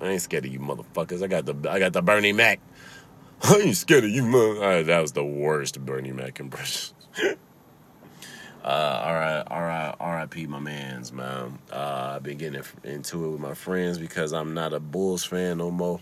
I 0.00 0.08
ain't 0.08 0.20
scared 0.20 0.44
of 0.44 0.52
you 0.52 0.58
motherfuckers. 0.58 1.22
I 1.22 1.28
got 1.28 1.46
the 1.46 1.70
I 1.70 1.78
got 1.78 1.92
the 1.92 2.02
Bernie 2.02 2.32
Mac. 2.32 2.60
I 3.42 3.54
ain't 3.58 3.76
scared 3.76 4.04
of 4.04 4.10
you, 4.10 4.24
man. 4.24 4.86
That 4.86 5.00
was 5.00 5.12
the 5.12 5.24
worst 5.24 5.80
Bernie 5.80 6.12
Mac 6.12 6.40
impression. 6.40 6.94
Uh, 8.68 9.44
R.I.P. 9.98 10.46
my 10.46 10.58
man's 10.58 11.10
man. 11.10 11.58
Uh, 11.72 12.12
I've 12.16 12.22
been 12.22 12.36
getting 12.36 12.62
into 12.84 13.24
it 13.24 13.30
with 13.30 13.40
my 13.40 13.54
friends 13.54 13.96
because 13.96 14.34
I'm 14.34 14.52
not 14.52 14.74
a 14.74 14.78
Bulls 14.78 15.24
fan 15.24 15.56
no 15.56 15.70
more. 15.70 16.00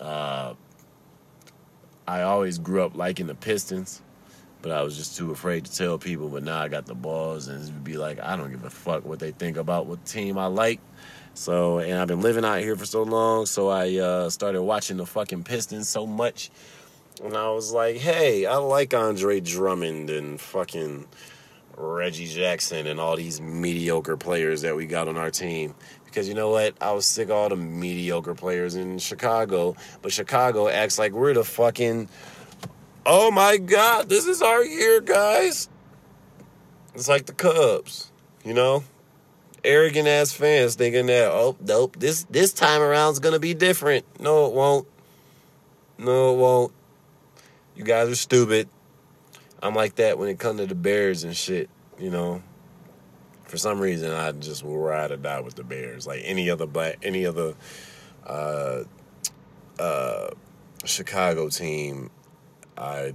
Uh, 0.00 0.54
I 2.08 2.22
always 2.22 2.58
grew 2.58 2.82
up 2.82 2.96
liking 2.96 3.28
the 3.28 3.36
Pistons, 3.36 4.02
but 4.60 4.72
I 4.72 4.82
was 4.82 4.96
just 4.96 5.16
too 5.16 5.30
afraid 5.30 5.64
to 5.66 5.72
tell 5.72 5.98
people. 5.98 6.28
But 6.28 6.42
now 6.42 6.58
I 6.58 6.66
got 6.66 6.86
the 6.86 6.96
balls 6.96 7.46
and 7.46 7.62
it'd 7.62 7.84
be 7.84 7.96
like, 7.96 8.18
I 8.18 8.34
don't 8.34 8.50
give 8.50 8.64
a 8.64 8.70
fuck 8.70 9.04
what 9.04 9.20
they 9.20 9.30
think 9.30 9.56
about 9.56 9.86
what 9.86 10.04
team 10.04 10.38
I 10.38 10.46
like. 10.46 10.80
So, 11.34 11.78
and 11.78 11.96
I've 11.96 12.08
been 12.08 12.22
living 12.22 12.44
out 12.44 12.58
here 12.58 12.74
for 12.74 12.86
so 12.86 13.04
long, 13.04 13.46
so 13.46 13.68
I 13.68 13.98
uh, 13.98 14.30
started 14.30 14.62
watching 14.64 14.96
the 14.96 15.06
fucking 15.06 15.44
Pistons 15.44 15.88
so 15.88 16.08
much. 16.08 16.50
And 17.22 17.36
I 17.36 17.50
was 17.50 17.72
like, 17.72 17.98
hey, 17.98 18.46
I 18.46 18.56
like 18.56 18.94
Andre 18.94 19.38
Drummond 19.38 20.10
and 20.10 20.40
fucking 20.40 21.06
Reggie 21.76 22.26
Jackson 22.26 22.86
and 22.86 23.00
all 23.00 23.16
these 23.16 23.40
mediocre 23.40 24.16
players 24.16 24.62
that 24.62 24.76
we 24.76 24.86
got 24.86 25.08
on 25.08 25.16
our 25.16 25.30
team. 25.30 25.74
Because 26.04 26.28
you 26.28 26.34
know 26.34 26.50
what? 26.50 26.74
I 26.80 26.92
was 26.92 27.06
sick 27.06 27.28
of 27.28 27.36
all 27.36 27.48
the 27.48 27.56
mediocre 27.56 28.34
players 28.34 28.74
in 28.74 28.98
Chicago. 28.98 29.76
But 30.02 30.12
Chicago 30.12 30.68
acts 30.68 30.98
like 30.98 31.12
we're 31.12 31.34
the 31.34 31.44
fucking. 31.44 32.08
Oh 33.06 33.30
my 33.30 33.56
God, 33.56 34.08
this 34.08 34.26
is 34.26 34.42
our 34.42 34.64
year, 34.64 35.00
guys. 35.00 35.68
It's 36.94 37.08
like 37.08 37.26
the 37.26 37.32
Cubs, 37.32 38.12
you 38.44 38.52
know? 38.52 38.84
Arrogant 39.64 40.06
ass 40.06 40.32
fans 40.32 40.74
thinking 40.74 41.06
that, 41.06 41.30
oh, 41.30 41.56
nope, 41.60 41.96
this, 41.98 42.24
this 42.24 42.52
time 42.52 42.82
around 42.82 43.12
is 43.12 43.18
going 43.18 43.32
to 43.32 43.40
be 43.40 43.54
different. 43.54 44.04
No, 44.20 44.46
it 44.46 44.52
won't. 44.52 44.86
No, 45.98 46.34
it 46.34 46.38
won't. 46.38 46.72
You 47.76 47.84
guys 47.84 48.08
are 48.08 48.14
stupid. 48.14 48.68
I'm 49.62 49.76
like 49.76 49.94
that 49.96 50.18
when 50.18 50.28
it 50.28 50.40
comes 50.40 50.60
to 50.60 50.66
the 50.66 50.74
Bears 50.74 51.22
and 51.22 51.36
shit, 51.36 51.70
you 51.98 52.10
know. 52.10 52.42
For 53.44 53.56
some 53.56 53.80
reason, 53.80 54.10
I 54.10 54.32
just 54.32 54.64
will 54.64 54.78
ride 54.78 55.12
or 55.12 55.16
die 55.16 55.40
with 55.40 55.54
the 55.54 55.62
Bears. 55.62 56.06
Like 56.06 56.22
any 56.24 56.50
other 56.50 56.66
black, 56.66 56.98
any 57.02 57.26
other 57.26 57.54
uh, 58.26 58.84
uh, 59.78 60.30
Chicago 60.84 61.48
team, 61.48 62.10
I 62.76 63.12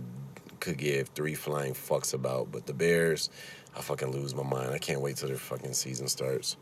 could 0.60 0.78
give 0.78 1.10
three 1.10 1.34
flying 1.34 1.74
fucks 1.74 2.14
about. 2.14 2.52
But 2.52 2.66
the 2.66 2.74
Bears, 2.74 3.30
I 3.76 3.82
fucking 3.82 4.12
lose 4.12 4.34
my 4.34 4.44
mind. 4.44 4.72
I 4.72 4.78
can't 4.78 5.02
wait 5.02 5.18
till 5.18 5.28
their 5.28 5.38
fucking 5.38 5.74
season 5.74 6.08
starts. 6.08 6.56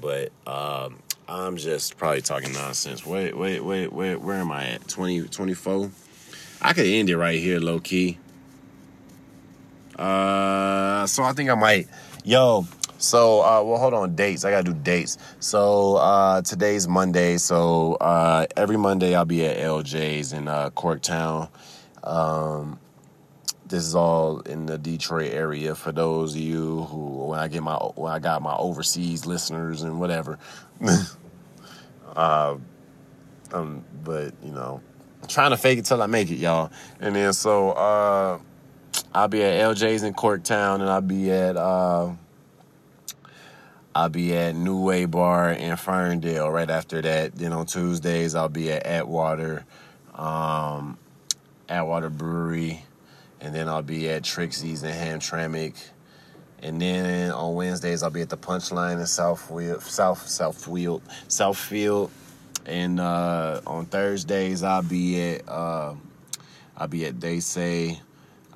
But 0.00 0.30
um, 0.46 1.00
I'm 1.26 1.56
just 1.56 1.98
probably 1.98 2.22
talking 2.22 2.52
nonsense. 2.52 3.04
Wait, 3.04 3.36
wait, 3.36 3.60
wait, 3.60 3.92
wait. 3.92 4.16
Where 4.16 4.36
am 4.36 4.52
I 4.52 4.68
at? 4.68 4.88
20, 4.88 5.22
24? 5.22 5.90
I 6.62 6.72
could 6.72 6.86
end 6.86 7.10
it 7.10 7.16
right 7.16 7.38
here, 7.38 7.58
low 7.58 7.80
key. 7.80 8.18
Uh, 9.98 11.06
so 11.06 11.22
I 11.24 11.32
think 11.32 11.50
I 11.50 11.54
might. 11.54 11.88
Yo, 12.24 12.66
so 12.98 13.40
uh, 13.40 13.62
well, 13.62 13.78
hold 13.78 13.94
on. 13.94 14.14
Dates. 14.14 14.44
I 14.44 14.50
gotta 14.50 14.64
do 14.64 14.74
dates. 14.74 15.18
So 15.40 15.96
uh, 15.96 16.42
today's 16.42 16.88
Monday. 16.88 17.38
So 17.38 17.94
uh, 17.94 18.46
every 18.56 18.76
Monday 18.76 19.14
I'll 19.14 19.24
be 19.24 19.44
at 19.46 19.56
LJ's 19.56 20.32
in 20.32 20.48
uh, 20.48 20.70
Corktown. 20.70 21.48
Um, 22.02 22.78
this 23.66 23.84
is 23.84 23.94
all 23.94 24.40
in 24.40 24.66
the 24.66 24.78
Detroit 24.78 25.32
area 25.32 25.74
for 25.74 25.92
those 25.92 26.34
of 26.34 26.40
you 26.40 26.82
who 26.84 27.26
when 27.26 27.38
I 27.38 27.48
get 27.48 27.62
my 27.62 27.74
when 27.74 28.12
I 28.12 28.18
got 28.18 28.42
my 28.42 28.56
overseas 28.56 29.26
listeners 29.26 29.82
and 29.82 30.00
whatever. 30.00 30.38
uh, 32.16 32.56
um, 33.52 33.84
but 34.04 34.32
you 34.42 34.52
know, 34.52 34.80
trying 35.28 35.50
to 35.50 35.56
fake 35.56 35.78
it 35.78 35.84
till 35.84 36.02
I 36.02 36.06
make 36.06 36.30
it, 36.30 36.36
y'all. 36.36 36.70
And 37.00 37.14
then 37.14 37.32
so 37.32 37.70
uh, 37.70 38.38
I'll 39.14 39.28
be 39.28 39.42
at 39.42 39.60
LJ's 39.60 40.02
in 40.02 40.14
Corktown, 40.14 40.80
and 40.80 40.90
I'll 40.90 41.00
be 41.00 41.30
at 41.30 41.56
uh, 41.56 42.12
I'll 43.94 44.08
be 44.08 44.36
at 44.36 44.54
New 44.54 44.82
Way 44.82 45.06
Bar 45.06 45.52
in 45.52 45.76
Ferndale 45.76 46.50
right 46.50 46.70
after 46.70 47.02
that. 47.02 47.34
Then 47.34 47.52
on 47.52 47.66
Tuesdays 47.66 48.34
I'll 48.34 48.48
be 48.48 48.70
at 48.70 48.86
Atwater, 48.86 49.64
um, 50.14 50.98
Atwater 51.68 52.10
Brewery, 52.10 52.84
and 53.40 53.54
then 53.54 53.68
I'll 53.68 53.82
be 53.82 54.08
at 54.08 54.22
Trixie's 54.22 54.82
in 54.82 54.94
Hamtramck. 54.94 55.74
And 56.62 56.80
then 56.80 57.32
on 57.32 57.54
Wednesdays 57.54 58.02
I'll 58.02 58.10
be 58.10 58.22
at 58.22 58.28
the 58.28 58.36
Punchline 58.36 58.94
in 58.94 59.00
Southfield, 59.00 59.82
South 59.82 60.26
Southfield, 60.26 61.00
Southfield. 61.28 62.10
And 62.66 63.00
uh, 63.00 63.62
on 63.66 63.86
Thursdays 63.86 64.62
I'll 64.62 64.82
be 64.82 65.32
at 65.32 65.48
uh, 65.48 65.94
I'll 66.76 66.88
be 66.88 67.06
at 67.06 67.20
They 67.20 67.40
Say. 67.40 68.00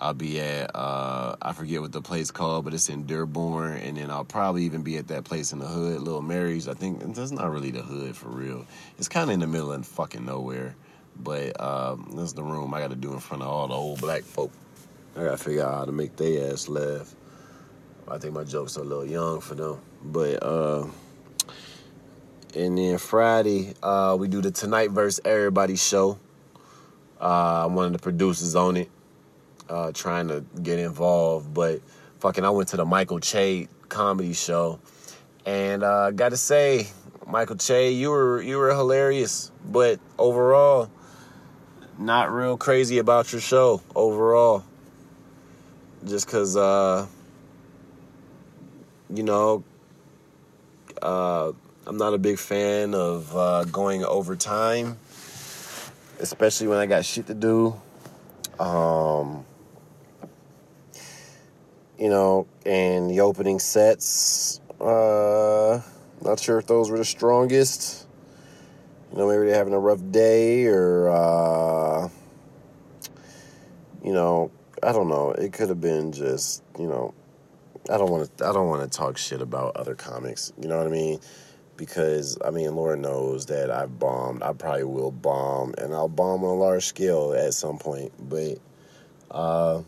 I'll 0.03 0.15
be 0.15 0.41
at 0.41 0.75
uh, 0.75 1.37
I 1.41 1.53
forget 1.53 1.81
what 1.81 1.93
the 1.93 2.03
place 2.03 2.33
called, 2.33 2.65
but 2.65 2.75
it's 2.75 2.88
in 2.88 3.05
Dearborn, 3.05 3.77
and 3.77 3.97
then 3.97 4.11
I'll 4.11 4.25
probably 4.25 4.65
even 4.65 4.83
be 4.83 4.97
at 4.97 5.07
that 5.09 5.23
place 5.23 5.53
in 5.53 5.61
the 5.61 5.67
hood, 5.67 6.01
Little 6.01 6.23
Mary's. 6.23 6.67
I 6.67 6.75
think 6.75 7.15
that's 7.15 7.31
not 7.31 7.53
really 7.53 7.71
the 7.71 7.83
hood 7.83 8.17
for 8.17 8.27
real. 8.27 8.67
It's 8.99 9.07
kind 9.07 9.31
of 9.31 9.35
in 9.35 9.38
the 9.38 9.47
middle 9.47 9.71
of 9.71 9.87
fucking 9.87 10.25
nowhere, 10.25 10.75
but 11.23 11.59
um, 11.61 12.11
this 12.17 12.25
is 12.25 12.33
the 12.33 12.43
room 12.43 12.75
I 12.75 12.81
got 12.81 12.91
to 12.91 12.97
do 12.97 13.12
in 13.12 13.21
front 13.21 13.45
of 13.45 13.49
all 13.49 13.69
the 13.69 13.75
old 13.75 14.01
black 14.01 14.25
folk. 14.25 14.51
I 15.17 15.23
got 15.23 15.38
to 15.38 15.45
figure 15.45 15.65
out 15.65 15.73
how 15.73 15.85
to 15.85 15.93
make 15.93 16.17
their 16.17 16.53
ass 16.53 16.69
laugh. 16.69 17.15
I 18.09 18.19
think 18.19 18.35
my 18.35 18.43
jokes 18.43 18.77
are 18.79 18.81
a 18.81 18.85
little 18.85 19.07
young 19.07 19.41
for 19.41 19.55
them, 19.55 19.81
but. 20.05 20.43
Uh, 20.43 20.87
and 22.57 22.77
then 22.77 22.99
Friday, 22.99 23.73
uh, 23.83 24.17
we 24.19 24.27
do 24.27 24.43
the 24.43 24.51
Tonight 24.51 24.91
versus 24.91 25.21
Everybody 25.25 25.77
show. 25.77 26.19
Uh, 27.21 27.67
I'm 27.67 27.77
one 27.77 27.87
of 27.87 27.93
the 27.93 27.99
producers 28.01 28.57
on 28.57 28.77
it 28.77 28.91
uh, 29.73 29.91
trying 29.93 30.29
to 30.29 30.45
get 30.63 30.79
involved, 30.79 31.55
but 31.55 31.81
fucking, 32.21 32.45
I 32.45 32.51
went 32.51 32.69
to 32.71 32.77
the 32.77 32.85
Michael 32.85 33.21
Che 33.21 33.69
comedy 33.89 34.35
show, 34.35 34.79
and 35.47 35.83
uh, 35.83 36.11
got 36.11 36.29
to 36.29 36.37
say, 36.37 36.89
Michael 37.27 37.57
Che, 37.57 37.91
you 37.93 38.11
were 38.11 38.43
you 38.43 38.59
were 38.59 38.75
hilarious, 38.75 39.51
but 39.65 39.99
overall, 40.19 40.91
not 41.99 42.31
real 42.31 42.59
crazy 42.59 42.99
about 42.99 43.33
your 43.33 43.41
show 43.41 43.81
overall. 43.97 44.63
Just 46.05 46.29
cause, 46.29 46.57
uh, 46.57 47.07
you 49.09 49.23
know, 49.23 49.65
uh, 51.01 51.53
I'm 51.87 51.97
not 51.97 52.13
a 52.13 52.19
big 52.19 52.39
fan 52.39 52.93
of 52.95 53.35
uh, 53.35 53.65
going 53.65 54.05
overtime, 54.05 54.99
especially 56.19 56.67
when 56.67 56.79
I 56.79 56.87
got 56.87 57.05
shit 57.05 57.29
to 57.29 57.35
do. 57.35 57.81
Um, 58.59 59.45
you 62.03 62.09
know, 62.09 62.49
and 62.67 63.09
the 63.09 63.21
opening 63.21 63.61
sets, 63.61 64.61
uh, 64.81 65.81
not 66.21 66.41
sure 66.41 66.59
if 66.59 66.67
those 66.67 66.91
were 66.91 66.99
the 66.99 67.05
strongest. 67.05 68.09
You 69.12 69.19
know, 69.19 69.29
maybe 69.29 69.47
they're 69.47 69.55
having 69.55 69.73
a 69.73 69.79
rough 69.79 70.01
day 70.11 70.67
or, 70.67 71.09
uh, 71.09 72.09
you 74.03 74.12
know, 74.12 74.51
I 74.83 74.91
don't 74.91 75.09
know. 75.09 75.31
It 75.31 75.53
could 75.53 75.69
have 75.69 75.81
been 75.81 76.11
just, 76.11 76.65
you 76.77 76.88
know, 76.88 77.15
I 77.88 77.99
don't 77.99 78.11
want 78.11 78.37
to. 78.37 78.47
I 78.49 78.53
don't 78.53 78.69
want 78.69 78.83
to 78.83 78.99
talk 78.99 79.17
shit 79.17 79.41
about 79.41 79.77
other 79.77 79.95
comics. 79.95 80.53
You 80.61 80.67
know 80.67 80.79
what 80.79 80.88
I 80.88 80.91
mean? 80.91 81.21
Because 81.77 82.37
I 82.45 82.51
mean, 82.51 82.75
Laura 82.75 82.97
knows 82.97 83.47
that 83.47 83.71
I've 83.71 84.01
bombed. 84.01 84.43
I 84.43 84.55
probably 84.55 84.85
will 84.85 85.12
bomb, 85.12 85.75
and 85.79 85.95
I'll 85.95 86.09
bomb 86.09 86.43
on 86.43 86.51
a 86.51 86.55
large 86.55 86.87
scale 86.87 87.33
at 87.33 87.55
some 87.55 87.79
point. 87.79 88.12
But 88.19 88.59
uh, 89.31 89.83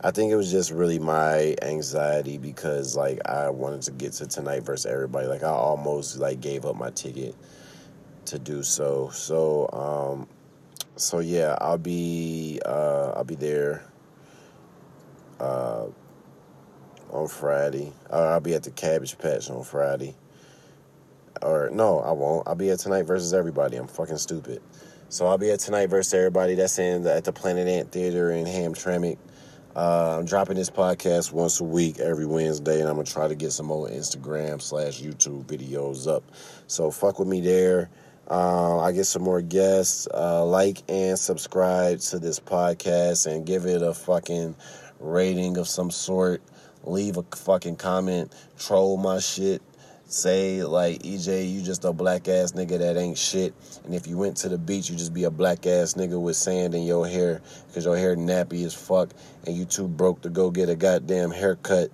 I 0.00 0.12
think 0.12 0.30
it 0.30 0.36
was 0.36 0.50
just 0.50 0.70
really 0.70 1.00
my 1.00 1.56
anxiety 1.62 2.38
because 2.38 2.96
like 2.96 3.20
I 3.26 3.50
wanted 3.50 3.82
to 3.82 3.90
get 3.90 4.12
to 4.14 4.26
tonight 4.26 4.62
versus 4.62 4.86
everybody. 4.86 5.26
Like 5.26 5.42
I 5.42 5.50
almost 5.50 6.18
like 6.18 6.40
gave 6.40 6.64
up 6.64 6.76
my 6.76 6.90
ticket 6.90 7.34
to 8.26 8.38
do 8.38 8.62
so. 8.62 9.10
So 9.10 9.68
um 9.72 10.28
so 10.94 11.18
yeah, 11.18 11.56
I'll 11.60 11.78
be 11.78 12.60
uh 12.64 13.12
I'll 13.16 13.24
be 13.24 13.34
there 13.34 13.84
uh 15.40 15.86
on 17.10 17.26
Friday. 17.26 17.92
Uh, 18.10 18.28
I'll 18.28 18.40
be 18.40 18.54
at 18.54 18.62
the 18.62 18.70
Cabbage 18.70 19.18
Patch 19.18 19.50
on 19.50 19.64
Friday. 19.64 20.14
Or 21.42 21.70
no, 21.72 22.00
I 22.00 22.12
won't. 22.12 22.46
I'll 22.46 22.54
be 22.54 22.70
at 22.70 22.78
tonight 22.80 23.02
versus 23.04 23.32
everybody. 23.34 23.76
I'm 23.76 23.86
fucking 23.88 24.18
stupid. 24.18 24.60
So 25.08 25.26
I'll 25.26 25.38
be 25.38 25.50
at 25.50 25.60
tonight 25.60 25.86
versus 25.86 26.12
everybody. 26.14 26.54
That's 26.54 26.78
in 26.78 27.02
the, 27.02 27.14
at 27.14 27.24
the 27.24 27.32
Planet 27.32 27.66
Ant 27.66 27.90
Theater 27.90 28.30
in 28.30 28.44
Hamtramck. 28.44 29.16
Uh, 29.76 30.16
I'm 30.18 30.24
dropping 30.24 30.56
this 30.56 30.70
podcast 30.70 31.32
once 31.32 31.60
a 31.60 31.64
week, 31.64 31.98
every 31.98 32.26
Wednesday, 32.26 32.80
and 32.80 32.88
I'm 32.88 32.96
gonna 32.96 33.06
try 33.06 33.28
to 33.28 33.34
get 33.34 33.52
some 33.52 33.66
more 33.66 33.88
Instagram 33.88 34.60
slash 34.60 35.00
YouTube 35.00 35.44
videos 35.44 36.06
up. 36.06 36.24
So 36.66 36.90
fuck 36.90 37.18
with 37.18 37.28
me 37.28 37.40
there. 37.40 37.90
Uh, 38.30 38.80
I 38.80 38.92
get 38.92 39.04
some 39.04 39.22
more 39.22 39.40
guests. 39.40 40.08
Uh, 40.12 40.44
like 40.44 40.82
and 40.88 41.18
subscribe 41.18 42.00
to 42.00 42.18
this 42.18 42.40
podcast 42.40 43.26
and 43.26 43.46
give 43.46 43.66
it 43.66 43.82
a 43.82 43.94
fucking 43.94 44.54
rating 45.00 45.56
of 45.56 45.68
some 45.68 45.90
sort. 45.90 46.42
Leave 46.84 47.16
a 47.16 47.22
fucking 47.22 47.76
comment. 47.76 48.32
Troll 48.58 48.96
my 48.96 49.18
shit 49.18 49.62
say 50.08 50.64
like 50.64 51.02
EJ, 51.02 51.52
you 51.52 51.62
just 51.62 51.84
a 51.84 51.92
black 51.92 52.28
ass 52.28 52.52
nigga 52.52 52.78
that 52.78 52.96
ain't 52.96 53.18
shit. 53.18 53.54
And 53.84 53.94
if 53.94 54.06
you 54.06 54.16
went 54.16 54.36
to 54.38 54.48
the 54.48 54.58
beach, 54.58 54.90
you 54.90 54.96
just 54.96 55.14
be 55.14 55.24
a 55.24 55.30
black 55.30 55.66
ass 55.66 55.94
nigga 55.94 56.20
with 56.20 56.36
sand 56.36 56.74
in 56.74 56.82
your 56.82 57.06
hair 57.06 57.40
because 57.68 57.84
your 57.84 57.96
hair 57.96 58.16
nappy 58.16 58.64
as 58.64 58.74
fuck, 58.74 59.10
and 59.46 59.56
you 59.56 59.64
too 59.64 59.86
broke 59.86 60.22
to 60.22 60.30
go 60.30 60.50
get 60.50 60.68
a 60.68 60.74
goddamn 60.74 61.30
haircut. 61.30 61.90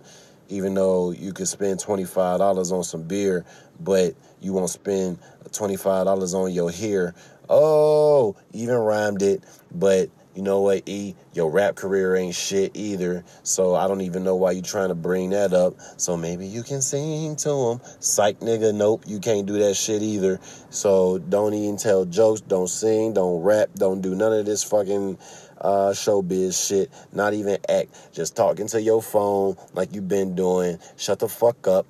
Even 0.48 0.74
though 0.74 1.10
you 1.10 1.32
could 1.32 1.48
spend 1.48 1.80
twenty 1.80 2.04
five 2.04 2.38
dollars 2.38 2.70
on 2.70 2.84
some 2.84 3.02
beer, 3.02 3.44
but 3.80 4.14
you 4.40 4.52
won't 4.52 4.70
spend 4.70 5.18
twenty 5.52 5.76
five 5.76 6.04
dollars 6.04 6.34
on 6.34 6.52
your 6.52 6.70
hair. 6.70 7.14
Oh, 7.48 8.36
even 8.52 8.76
rhymed 8.76 9.22
it, 9.22 9.42
but 9.72 10.08
you 10.34 10.42
know 10.42 10.60
what, 10.60 10.88
E, 10.88 11.14
your 11.32 11.50
rap 11.50 11.76
career 11.76 12.16
ain't 12.16 12.34
shit 12.34 12.72
either. 12.74 13.24
So 13.42 13.74
I 13.74 13.86
don't 13.86 14.00
even 14.00 14.24
know 14.24 14.36
why 14.36 14.52
you 14.52 14.62
trying 14.62 14.88
to 14.88 14.94
bring 14.94 15.30
that 15.30 15.52
up. 15.52 15.74
So 15.96 16.16
maybe 16.16 16.46
you 16.46 16.62
can 16.62 16.82
sing 16.82 17.36
to 17.36 17.50
him. 17.50 17.80
Psych 18.00 18.40
nigga, 18.40 18.74
nope, 18.74 19.04
you 19.06 19.20
can't 19.20 19.46
do 19.46 19.58
that 19.58 19.74
shit 19.74 20.02
either. 20.02 20.40
So 20.70 21.18
don't 21.18 21.54
even 21.54 21.76
tell 21.76 22.04
jokes, 22.04 22.40
don't 22.40 22.68
sing, 22.68 23.14
don't 23.14 23.42
rap, 23.42 23.70
don't 23.76 24.00
do 24.00 24.14
none 24.14 24.32
of 24.32 24.44
this 24.44 24.64
fucking 24.64 25.18
uh, 25.60 25.92
showbiz 25.92 26.66
shit. 26.68 26.90
Not 27.12 27.32
even 27.34 27.58
act. 27.68 27.94
Just 28.12 28.36
talking 28.36 28.66
to 28.68 28.82
your 28.82 29.02
phone 29.02 29.56
like 29.72 29.94
you've 29.94 30.08
been 30.08 30.34
doing. 30.34 30.78
Shut 30.96 31.20
the 31.20 31.28
fuck 31.28 31.66
up. 31.68 31.86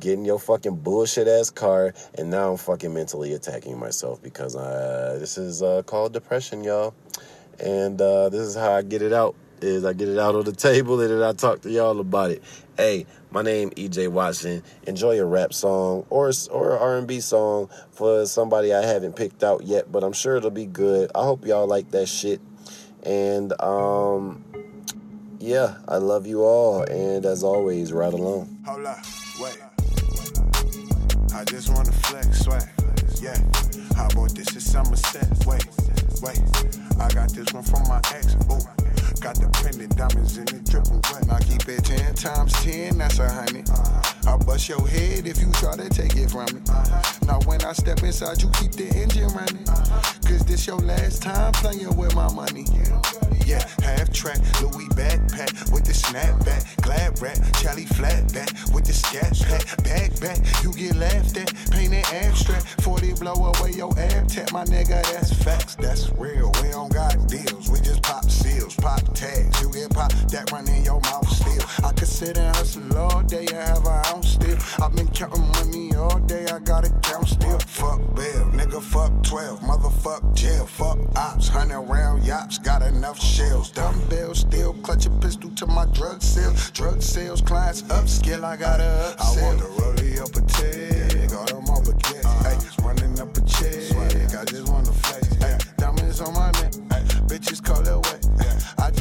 Get 0.00 0.14
in 0.14 0.24
your 0.24 0.38
fucking 0.38 0.76
bullshit 0.76 1.28
ass 1.28 1.50
car. 1.50 1.94
And 2.14 2.30
now 2.30 2.52
I'm 2.52 2.56
fucking 2.56 2.92
mentally 2.92 3.34
attacking 3.34 3.78
myself 3.78 4.22
because 4.22 4.56
uh, 4.56 5.16
this 5.18 5.36
is 5.36 5.62
uh, 5.62 5.82
called 5.82 6.12
depression, 6.12 6.64
y'all 6.64 6.94
and 7.62 8.00
uh, 8.00 8.28
this 8.28 8.40
is 8.40 8.54
how 8.54 8.72
I 8.72 8.82
get 8.82 9.02
it 9.02 9.12
out. 9.12 9.34
Is 9.60 9.84
I 9.84 9.92
get 9.92 10.08
it 10.08 10.18
out 10.18 10.34
on 10.34 10.44
the 10.44 10.52
table 10.56 11.00
and 11.00 11.10
then 11.10 11.22
I 11.22 11.32
talk 11.32 11.60
to 11.62 11.70
y'all 11.70 12.00
about 12.00 12.32
it. 12.32 12.42
Hey, 12.76 13.06
my 13.30 13.42
name 13.42 13.70
EJ 13.70 14.08
Watson. 14.08 14.64
Enjoy 14.88 15.20
a 15.20 15.24
rap 15.24 15.54
song 15.54 16.04
or 16.10 16.32
or 16.50 16.76
R 16.76 16.98
and 16.98 17.06
B 17.06 17.20
song 17.20 17.70
for 17.92 18.26
somebody 18.26 18.74
I 18.74 18.84
haven't 18.84 19.14
picked 19.14 19.44
out 19.44 19.62
yet, 19.62 19.92
but 19.92 20.02
I'm 20.02 20.12
sure 20.12 20.36
it'll 20.36 20.50
be 20.50 20.66
good. 20.66 21.12
I 21.14 21.22
hope 21.22 21.46
y'all 21.46 21.68
like 21.68 21.92
that 21.92 22.06
shit. 22.06 22.40
And 23.04 23.52
um, 23.60 24.44
yeah, 25.38 25.76
I 25.86 25.98
love 25.98 26.26
you 26.26 26.42
all. 26.42 26.82
And 26.82 27.24
as 27.24 27.44
always, 27.44 27.92
ride 27.92 28.14
along. 28.14 28.64
Hold 28.66 28.84
up, 28.84 28.98
wait. 29.40 29.58
I 31.34 31.44
just 31.44 31.68
wanna 31.72 31.92
flex, 31.92 32.40
swag. 32.40 32.68
Yeah, 33.20 33.38
I 33.96 34.08
bought 34.14 34.34
this 34.34 34.54
is 34.56 34.70
Somerset. 34.70 35.28
Wait, 35.46 35.66
wait. 36.22 36.40
I 37.00 37.08
got 37.14 37.32
this 37.32 37.52
one 37.52 37.62
from 37.62 37.82
my 37.88 38.00
ex. 38.14 38.34
Ooh. 38.50 38.91
Got 39.20 39.36
the 39.36 39.48
pendant 39.62 39.96
diamonds 39.96 40.36
in 40.36 40.46
the 40.46 40.58
dripping 40.68 41.00
wet. 41.12 41.30
I 41.30 41.38
keep 41.44 41.68
it 41.68 41.84
10 41.84 42.14
times 42.14 42.52
10, 42.64 42.98
that's 42.98 43.18
a 43.18 43.28
honey. 43.28 43.62
Uh-huh. 43.70 44.30
I'll 44.30 44.38
bust 44.38 44.68
your 44.68 44.86
head 44.86 45.26
if 45.26 45.40
you 45.40 45.50
try 45.52 45.76
to 45.76 45.88
take 45.88 46.16
it 46.16 46.30
from 46.30 46.46
me. 46.46 46.60
Uh-huh. 46.68 47.26
Now, 47.26 47.40
when 47.46 47.62
I 47.62 47.72
step 47.72 48.02
inside, 48.02 48.42
you 48.42 48.48
keep 48.50 48.72
the 48.72 48.88
engine 48.96 49.28
running. 49.28 49.68
Uh-huh. 49.68 50.12
Cause 50.26 50.44
this 50.44 50.66
your 50.66 50.78
last 50.78 51.22
time 51.22 51.52
playing 51.52 51.94
with 51.96 52.14
my 52.14 52.32
money. 52.32 52.64
Yeah, 53.46 53.66
half 53.82 54.12
track, 54.12 54.38
Louis 54.62 54.88
backpack 54.94 55.72
with 55.72 55.84
the 55.84 55.92
snapback. 55.92 56.64
Glad 56.82 57.20
rap, 57.20 57.36
Charlie 57.60 57.84
flatback 57.84 58.72
with 58.72 58.84
the 58.84 58.92
scat 58.92 59.34
pack. 59.46 59.84
Back 59.84 60.18
back, 60.20 60.38
you 60.62 60.72
get 60.72 60.96
laughed 60.96 61.36
at, 61.36 61.52
painted 61.70 62.06
abstract. 62.12 62.66
40 62.82 63.14
blow 63.14 63.34
away 63.34 63.72
your 63.72 63.92
ab 63.98 64.28
tap, 64.28 64.52
my 64.52 64.64
nigga, 64.64 65.02
that's 65.12 65.32
facts, 65.42 65.74
that's 65.74 66.10
real. 66.12 66.50
We 66.62 66.68
don't 66.70 66.92
got 66.92 67.28
deals, 67.28 67.68
we 67.68 67.80
just 67.80 68.02
pop 68.02 68.30
seals, 68.30 68.76
pop 68.76 69.01
tags. 69.14 69.60
You 69.60 69.70
get 69.72 69.90
pop 69.90 70.12
that 70.12 70.50
run 70.52 70.68
in 70.68 70.84
your 70.84 71.00
mouth 71.00 71.28
still. 71.28 71.86
I 71.88 71.92
could 71.92 72.08
sit 72.08 72.38
and 72.38 72.54
hustle 72.56 72.96
all 72.98 73.22
day 73.22 73.46
and 73.46 73.50
have 73.50 73.86
an 73.86 74.02
ounce 74.06 74.30
still. 74.30 74.58
I've 74.82 74.94
been 74.94 75.08
counting 75.08 75.46
money 75.52 75.94
all 75.94 76.18
day, 76.20 76.46
I 76.46 76.58
gotta 76.58 76.90
count 77.02 77.28
still. 77.28 77.58
Fuck 77.58 78.00
bill, 78.14 78.46
nigga, 78.52 78.80
fuck 78.80 79.12
12, 79.22 79.60
motherfuck 79.60 80.34
jail, 80.34 80.66
fuck 80.66 80.98
ops, 81.16 81.48
hundred 81.48 81.80
round 81.82 82.24
yachts, 82.24 82.58
got 82.58 82.82
enough 82.82 83.20
shells. 83.20 83.70
Dumbbells 83.70 84.40
still, 84.40 84.74
clutch 84.82 85.06
a 85.06 85.10
pistol 85.10 85.50
to 85.50 85.66
my 85.66 85.86
drug 85.86 86.22
sales. 86.22 86.70
Drug 86.70 87.02
sales, 87.02 87.40
clients 87.40 87.82
upskill, 87.82 88.44
I 88.44 88.56
gotta 88.56 89.16
upsell. 89.18 89.38
I 89.38 89.46
want 89.46 89.58
to 89.58 89.66
roll 89.66 89.92
up 90.22 90.36
a 90.36 90.40
tag, 90.42 91.32
all 91.32 91.46
them 91.46 91.68
all 91.70 91.82
baguettes. 91.82 92.24
Uh-huh. 92.24 92.48
Ay, 92.48 92.84
running 92.84 93.18
up 93.20 93.36
a 93.36 93.40
check, 93.42 94.36
I 94.38 94.44
just 94.44 94.68
wanna 94.68 94.92
flex. 94.92 95.42
Ay, 95.42 95.58
diamonds 95.76 96.20
on 96.20 96.34
my 96.34 96.50
neck, 96.52 96.74
ay, 96.90 97.02
bitches 97.26 97.62
call 97.62 97.80
it 97.80 98.06
wet. 98.06 98.21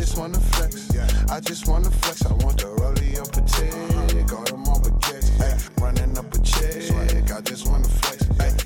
I 0.01 0.03
just 0.03 0.17
wanna 0.17 0.39
flex, 0.39 0.89
Yeah. 0.95 1.07
I 1.29 1.39
just 1.39 1.67
wanna 1.67 1.91
flex. 1.91 2.25
I 2.25 2.33
want 2.33 2.57
to 2.57 2.67
roll 2.69 2.89
up 2.89 3.37
a 3.37 3.41
tag, 3.41 4.31
all 4.33 4.43
them 4.45 4.67
all 4.67 4.79
baguettes. 4.79 5.69
Running 5.79 6.17
up 6.17 6.33
a 6.33 6.39
check, 6.39 7.29
I 7.31 7.41
just 7.41 7.67
wanna 7.69 7.87
flex. 7.87 8.25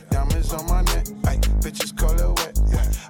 Diamonds 0.09 0.53
on 0.53 0.65
my 0.67 0.81
neck, 0.83 1.07
ay, 1.25 1.35
bitches 1.59 1.91
call 1.97 2.13
it 2.13 2.39
wet. 2.39 2.57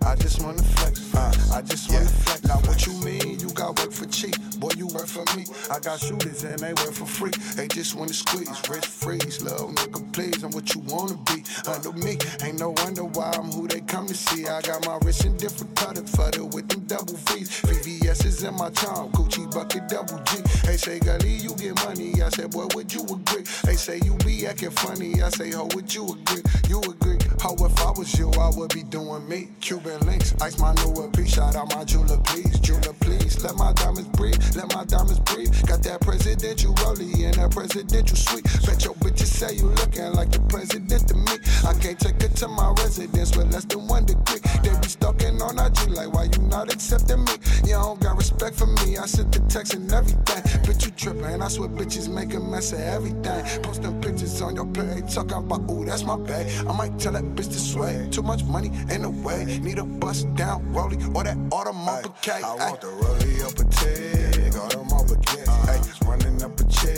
I 0.03 0.15
just 0.15 0.41
wanna 0.41 0.63
flex, 0.63 1.13
I 1.51 1.61
just 1.61 1.91
wanna 1.91 2.05
flex. 2.07 2.43
Now 2.45 2.57
what 2.65 2.87
you 2.87 2.93
mean? 3.05 3.39
You 3.39 3.49
got 3.65 3.79
work 3.79 3.91
for 3.91 4.05
cheap? 4.05 4.35
Boy, 4.59 4.69
you 4.77 4.87
work 4.87 5.07
for 5.07 5.25
me. 5.35 5.45
I 5.71 5.79
got 5.79 5.99
shooters 5.99 6.43
and 6.43 6.59
they 6.59 6.73
work 6.73 6.93
for 6.93 7.05
free. 7.05 7.31
They 7.55 7.67
just 7.67 7.95
wanna 7.95 8.13
squeeze, 8.13 8.61
rich 8.69 8.85
freeze, 8.85 9.41
love, 9.41 9.73
nigga, 9.75 10.13
please. 10.13 10.43
I'm 10.43 10.51
what 10.51 10.73
you 10.75 10.81
wanna 10.81 11.17
be 11.25 11.43
under 11.67 11.91
me. 11.93 12.17
Ain't 12.43 12.59
no 12.59 12.71
wonder 12.71 13.03
why 13.03 13.31
I'm 13.35 13.51
who 13.51 13.67
they 13.67 13.81
come 13.81 14.07
to 14.07 14.13
see. 14.13 14.45
I 14.45 14.61
got 14.61 14.85
my 14.85 14.97
wrist 15.03 15.25
in 15.25 15.35
different 15.37 15.75
colors, 15.75 16.09
flooded 16.09 16.53
with 16.53 16.67
them 16.69 16.81
double 16.81 17.15
V's. 17.27 17.49
VVS 17.61 18.25
is 18.25 18.43
in 18.43 18.55
my 18.55 18.69
charm, 18.69 19.11
Gucci 19.11 19.49
bucket 19.51 19.87
double 19.87 20.19
G. 20.25 20.41
They 20.65 20.77
say, 20.77 20.99
Gully, 20.99 21.33
you 21.33 21.55
get 21.55 21.75
money. 21.85 22.21
I 22.21 22.29
said, 22.29 22.51
boy, 22.51 22.67
would 22.75 22.93
you 22.93 23.01
agree? 23.03 23.43
They 23.63 23.75
say, 23.75 23.99
you 24.03 24.15
be 24.25 24.45
acting 24.45 24.71
funny. 24.71 25.21
I 25.21 25.29
say, 25.29 25.51
ho, 25.51 25.67
would 25.73 25.93
you 25.93 26.05
agree? 26.05 26.43
You 26.69 26.81
agree? 26.81 27.17
Ho, 27.45 27.53
if 27.63 27.79
I 27.79 27.91
was 27.91 28.17
you, 28.17 28.31
I 28.31 28.49
would 28.57 28.73
be 28.73 28.81
doing 28.81 29.29
me. 29.29 29.49
Cuban 29.61 29.99
links, 30.07 30.33
ice 30.41 30.57
my 30.57 30.73
new 30.73 31.11
piece. 31.11 31.35
Shout 31.35 31.55
out 31.55 31.69
my 31.75 31.83
jeweler, 31.83 32.17
please. 32.17 32.59
Jeweler, 32.59 32.93
please. 32.99 33.43
Let 33.43 33.55
my 33.55 33.71
diamonds 33.73 34.09
breathe. 34.17 34.41
Let 34.55 34.73
my 34.73 34.83
diamonds 34.85 35.19
breathe. 35.19 35.53
Got 35.67 35.83
that 35.83 36.01
presidential 36.01 36.73
rollie 36.73 37.23
and 37.23 37.35
that 37.35 37.51
presidential 37.51 38.17
suite. 38.17 38.45
Bet 38.65 38.83
your 38.83 38.95
bitches 38.95 39.27
say 39.27 39.53
you 39.57 39.67
looking 39.67 40.11
like 40.13 40.31
the 40.31 40.39
president 40.49 41.07
to 41.07 41.13
me. 41.13 41.37
I 41.69 41.73
can't 41.77 41.99
take 41.99 42.17
it 42.23 42.35
to 42.37 42.47
my 42.47 42.73
residence 42.79 43.37
with 43.37 43.53
less 43.53 43.65
than 43.65 43.87
one 43.87 44.05
degree. 44.05 44.41
They 44.63 44.73
be 44.81 44.87
stalking 44.87 45.39
on 45.39 45.59
IG 45.59 45.89
like, 45.89 46.11
why 46.11 46.23
you 46.23 46.41
not 46.49 46.73
accepting 46.73 47.25
me? 47.25 47.33
You 47.63 47.73
don't 47.73 48.01
got 48.01 48.17
respect 48.17 48.55
for 48.55 48.65
me. 48.65 48.97
I 48.97 49.05
sent 49.05 49.31
the 49.31 49.39
text 49.53 49.75
and 49.75 49.91
everything. 49.93 50.41
Bitch, 50.65 50.85
you 50.85 50.91
tripping. 50.93 51.43
I 51.43 51.47
swear 51.49 51.69
bitches 51.69 52.09
make 52.09 52.33
a 52.33 52.39
mess 52.39 52.73
of 52.73 52.79
everything. 52.79 53.61
Posting 53.61 54.01
pictures 54.01 54.41
on 54.41 54.55
your 54.55 54.65
page. 54.65 55.13
Talking 55.13 55.37
about, 55.37 55.69
ooh, 55.69 55.85
that's 55.85 56.03
my 56.03 56.17
bag. 56.17 56.49
I 56.67 56.73
might 56.75 56.97
tell 56.97 57.13
that 57.13 57.34
bitch 57.35 57.51
to 57.51 57.59
sway. 57.59 58.07
Too 58.11 58.21
much 58.21 58.43
money 58.45 58.71
in 58.89 59.01
the 59.01 59.09
way. 59.09 59.59
Need 59.59 59.79
a 59.79 59.83
bust 59.83 60.33
down 60.35 60.63
rollie 60.73 60.99
or 61.15 61.23
that 61.23 61.37
automobile 61.51 62.15
Ay, 62.27 62.41
I 62.43 62.55
want 62.55 62.81
the 62.81 62.87
rollie 62.87 63.43
up 63.45 63.59
a 63.59 63.65
tag. 63.65 64.55
Automobile 64.55 65.17
cat. 65.25 65.47
Ay, 65.69 65.81
running 66.07 66.41
up 66.41 66.59
a 66.59 66.63
check. 66.65 66.95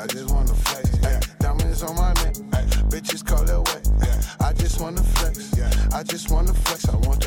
I 0.00 0.06
just 0.06 0.30
wanna 0.30 0.54
flex. 0.54 1.04
Ay, 1.04 1.20
diamonds 1.40 1.82
on 1.82 1.96
my 1.96 2.12
neck. 2.22 2.36
Ay, 2.52 2.64
bitches 2.88 3.24
call 3.24 3.42
it 3.42 3.58
wet. 3.68 3.88
I 4.40 4.52
just 4.52 4.80
wanna 4.80 5.02
flex. 5.02 5.52
I 5.92 6.02
just 6.02 6.30
wanna 6.30 6.54
flex. 6.54 6.88
I 6.88 6.96
want 6.96 7.23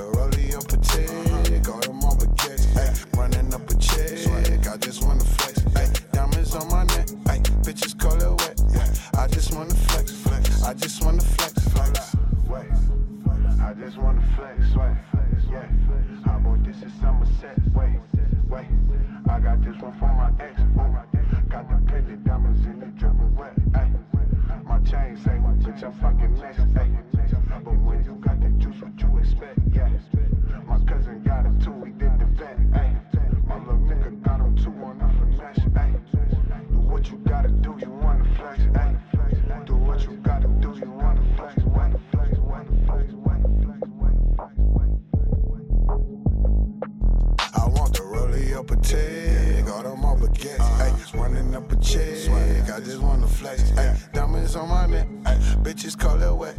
call 55.98 56.22
it 56.22 56.36
wet. 56.36 56.56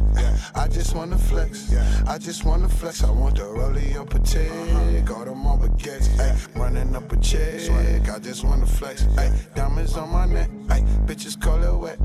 I 0.55 0.67
just 0.67 0.95
wanna 0.95 1.17
flex, 1.17 1.71
Yeah. 1.71 1.85
I 2.07 2.17
just 2.17 2.43
wanna 2.45 2.69
flex. 2.69 3.03
I 3.03 3.11
want 3.11 3.35
the 3.35 3.43
rollie 3.43 3.95
up 3.95 4.13
a 4.13 4.19
tag, 4.19 4.51
uh-huh. 4.51 5.15
all 5.15 5.25
them 5.25 5.45
all 5.47 5.57
baguettes. 5.57 6.19
Ay, 6.19 6.35
running 6.55 6.95
up 6.95 7.11
a 7.11 7.17
check, 7.17 8.09
I 8.09 8.19
just 8.19 8.43
wanna 8.43 8.65
flex. 8.65 9.05
Ay, 9.17 9.31
diamonds 9.55 9.95
on 9.95 10.11
my 10.11 10.25
neck, 10.25 10.49
ay, 10.69 10.81
bitches 11.05 11.39
call 11.39 11.63
it 11.63 11.73
wet. 11.73 11.99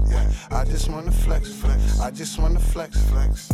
I 0.50 0.64
just 0.64 0.88
wanna 0.88 1.10
flex, 1.12 1.52
flex. 1.52 2.00
I 2.00 2.10
just 2.10 2.38
wanna 2.38 2.60
flex, 2.60 2.98
flex. 3.10 3.50